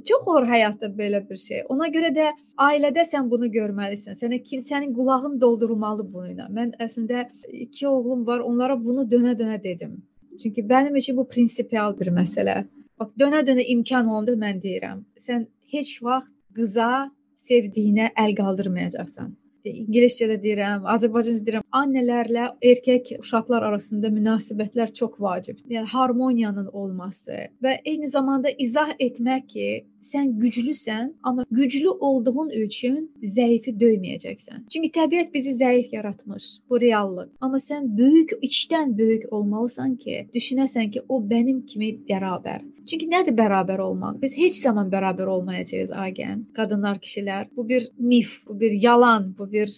Çox 0.09 0.29
olur 0.29 0.49
həyatda 0.49 0.89
belə 0.97 1.21
bir 1.29 1.37
şey. 1.37 1.63
Ona 1.69 1.89
görə 1.93 2.11
də 2.17 2.33
ailədə 2.71 3.05
sən 3.07 3.31
bunu 3.31 3.47
görməlisən. 3.53 4.17
Sənə 4.19 4.43
kim 4.43 4.61
sənin 4.61 4.93
qulağın 4.97 5.39
doldurmalı 5.41 6.09
bununla. 6.13 6.49
Mən 6.51 6.75
əslində 6.81 7.29
iki 7.53 7.87
oğlum 7.89 8.27
var, 8.27 8.41
onlara 8.41 8.77
bunu 8.85 9.07
dönə-dönə 9.13 9.63
dedim. 9.63 9.97
Çünki 10.43 10.63
mənim 10.73 10.97
üçün 11.01 11.17
bu 11.17 11.27
prinsipial 11.29 11.97
bir 12.01 12.13
məsələ. 12.21 12.65
Bax, 13.01 13.11
dönə-dönə 13.21 13.65
imkan 13.75 14.09
olanda 14.09 14.37
mən 14.41 14.63
deyirəm, 14.63 15.03
sən 15.21 15.49
heç 15.73 15.97
vaxt 16.03 16.33
qıza 16.57 16.93
sevdiyinə 17.37 18.13
əl 18.23 18.33
qaldırmayacaqsan. 18.39 19.35
E, 19.67 19.73
İngiliscədə 19.83 20.37
deyirəm, 20.43 20.87
Azərbaycanca 20.95 21.45
deyirəm, 21.47 21.65
annelərlə 21.81 22.47
erkək 22.71 23.17
uşaqlar 23.19 23.67
arasında 23.69 24.11
münasibətlər 24.15 24.93
çox 25.01 25.19
vacib. 25.27 25.59
Yəni 25.75 25.91
harmoniyanın 25.93 26.71
olması 26.73 27.49
və 27.65 27.77
eyni 27.85 28.09
zamanda 28.13 28.53
izah 28.67 28.95
etmək 29.09 29.47
ki, 29.53 29.69
sən 30.13 30.37
güclüsən, 30.43 31.13
amma 31.23 31.47
güclü 31.51 31.91
olduğun 32.09 32.51
üçün 32.65 33.11
zəifi 33.37 33.75
döyməyəcəksən. 33.83 34.67
Çünki 34.73 34.91
təbiət 34.99 35.33
bizi 35.35 35.57
zəif 35.59 35.93
yaratmış. 35.95 36.45
Bu 36.71 36.81
reallıq. 36.81 37.31
Amma 37.41 37.61
sən 37.63 37.91
böyük, 37.99 38.37
içdən 38.43 38.97
böyük 38.99 39.33
olmalısan 39.33 39.97
ki, 39.97 40.29
düşünəsən 40.35 40.91
ki, 40.91 41.05
o 41.09 41.21
mənim 41.21 41.65
kimi 41.67 41.93
bərabər. 42.09 42.65
Çünki 42.87 43.09
nədir 43.11 43.35
bərabər 43.35 43.81
olmaq? 43.83 44.21
Biz 44.23 44.37
heç 44.39 44.61
zaman 44.61 44.91
bərabər 44.93 45.27
olmayacağıq 45.27 45.91
Agən. 46.05 46.45
Qadınlar, 46.55 47.01
kişilər. 47.03 47.49
Bu 47.57 47.69
bir 47.69 47.89
mif, 47.99 48.37
bu 48.47 48.61
bir 48.61 48.77
yalan, 48.83 49.33
bu 49.39 49.51
bir 49.53 49.73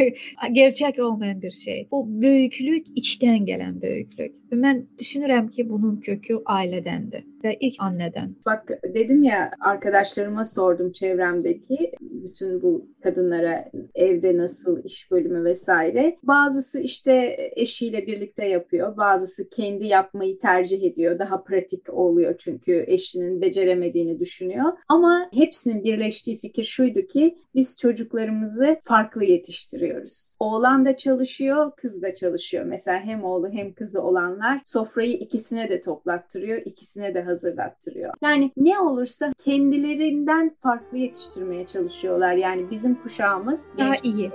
gerçək 0.58 1.00
olmayan 1.00 1.42
bir 1.42 1.50
şey. 1.50 1.86
Bu 1.92 2.06
böyüklük 2.22 2.88
içdən 2.96 3.44
gələn 3.50 3.76
böyüklük. 3.82 4.32
Və 4.48 4.60
mən 4.64 4.82
düşünürəm 5.00 5.50
ki, 5.50 5.68
bunun 5.68 6.00
kökü 6.00 6.40
ailədəndir 6.56 7.28
və 7.44 7.54
ilk 7.60 7.80
annədən. 7.84 8.34
Bak 8.46 8.70
dedim 8.94 9.22
ya 9.22 9.50
arkadaşlarıma 9.60 10.44
sordum 10.44 10.92
çevremdeki 10.92 11.92
bütün 12.00 12.62
bu 12.62 12.88
kadınlara 13.02 13.70
evde 13.94 14.36
nasıl 14.36 14.84
iş 14.84 15.10
bölümü 15.10 15.44
vesaire. 15.44 16.16
Bazısı 16.22 16.80
işte 16.80 17.36
eşiyle 17.56 18.06
birlikte 18.06 18.46
yapıyor. 18.46 18.96
Bazısı 18.96 19.48
kendi 19.50 19.86
yapmayı 19.86 20.38
tercih 20.38 20.82
ediyor. 20.82 21.18
Daha 21.18 21.44
pratik 21.44 21.94
oluyor 21.94 22.34
çünkü 22.38 22.84
eşinin 22.86 23.40
beceremediğini 23.40 24.18
düşünüyor. 24.18 24.72
Ama 24.88 25.28
hepsinin 25.32 25.84
birleştiği 25.84 26.38
fikir 26.38 26.64
şuydu 26.64 27.00
ki 27.06 27.38
biz 27.54 27.78
çocuklarımızı 27.78 28.80
farklı 28.82 29.24
yetiştiriyoruz. 29.24 30.34
Oğlan 30.38 30.84
da 30.84 30.96
çalışıyor, 30.96 31.72
kız 31.76 32.02
da 32.02 32.14
çalışıyor. 32.14 32.64
Mesela 32.64 33.00
hem 33.00 33.24
oğlu 33.24 33.50
hem 33.52 33.72
kızı 33.72 34.02
olanlar 34.02 34.60
sofrayı 34.64 35.12
ikisine 35.12 35.68
de 35.68 35.80
toplattırıyor, 35.80 36.62
ikisine 36.64 37.14
de 37.14 37.22
hazırlattırıyor. 37.34 38.14
Yani 38.22 38.50
ne 38.56 38.78
olursa 38.78 39.32
kendilerinden 39.44 40.50
farklı 40.62 40.98
yetiştirmeye 40.98 41.66
çalışıyorlar. 41.66 42.32
Yani 42.32 42.70
bizim 42.70 42.94
kuşağımız 42.94 43.68
Daha 43.78 43.88
genç- 43.88 44.04
iyi. 44.04 44.30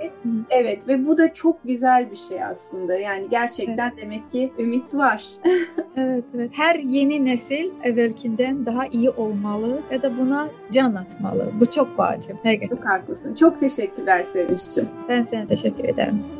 Evet 0.50 0.88
ve 0.88 1.06
bu 1.06 1.18
da 1.18 1.32
çok 1.32 1.64
güzel 1.64 2.10
bir 2.10 2.16
şey 2.16 2.44
aslında. 2.44 2.94
Yani 2.94 3.26
gerçekten 3.30 3.96
demek 3.96 4.30
ki 4.30 4.52
ümit 4.58 4.94
var. 4.94 5.24
Evet, 5.96 6.24
evet. 6.34 6.50
Hər 6.54 6.78
yeni 6.86 7.18
nəsil 7.24 7.70
əvvəlkindən 7.84 8.62
daha 8.66 8.86
iyi 8.86 9.10
olmalı 9.10 9.82
və 9.90 9.98
də 10.00 10.10
buna 10.18 10.48
can 10.72 10.94
atmalı. 10.94 11.50
Bu 11.60 11.66
vacib. 11.98 12.36
Həqiqətən. 12.44 12.68
Çok 12.68 12.84
haklısın. 12.86 13.34
Çok 13.34 13.60
teşekkürler 13.60 14.22
Sevinç'ciğim. 14.22 14.88
Mən 15.08 15.26
sənə 15.30 15.50
təşəkkür 15.50 15.92
edirəm. 15.92 16.39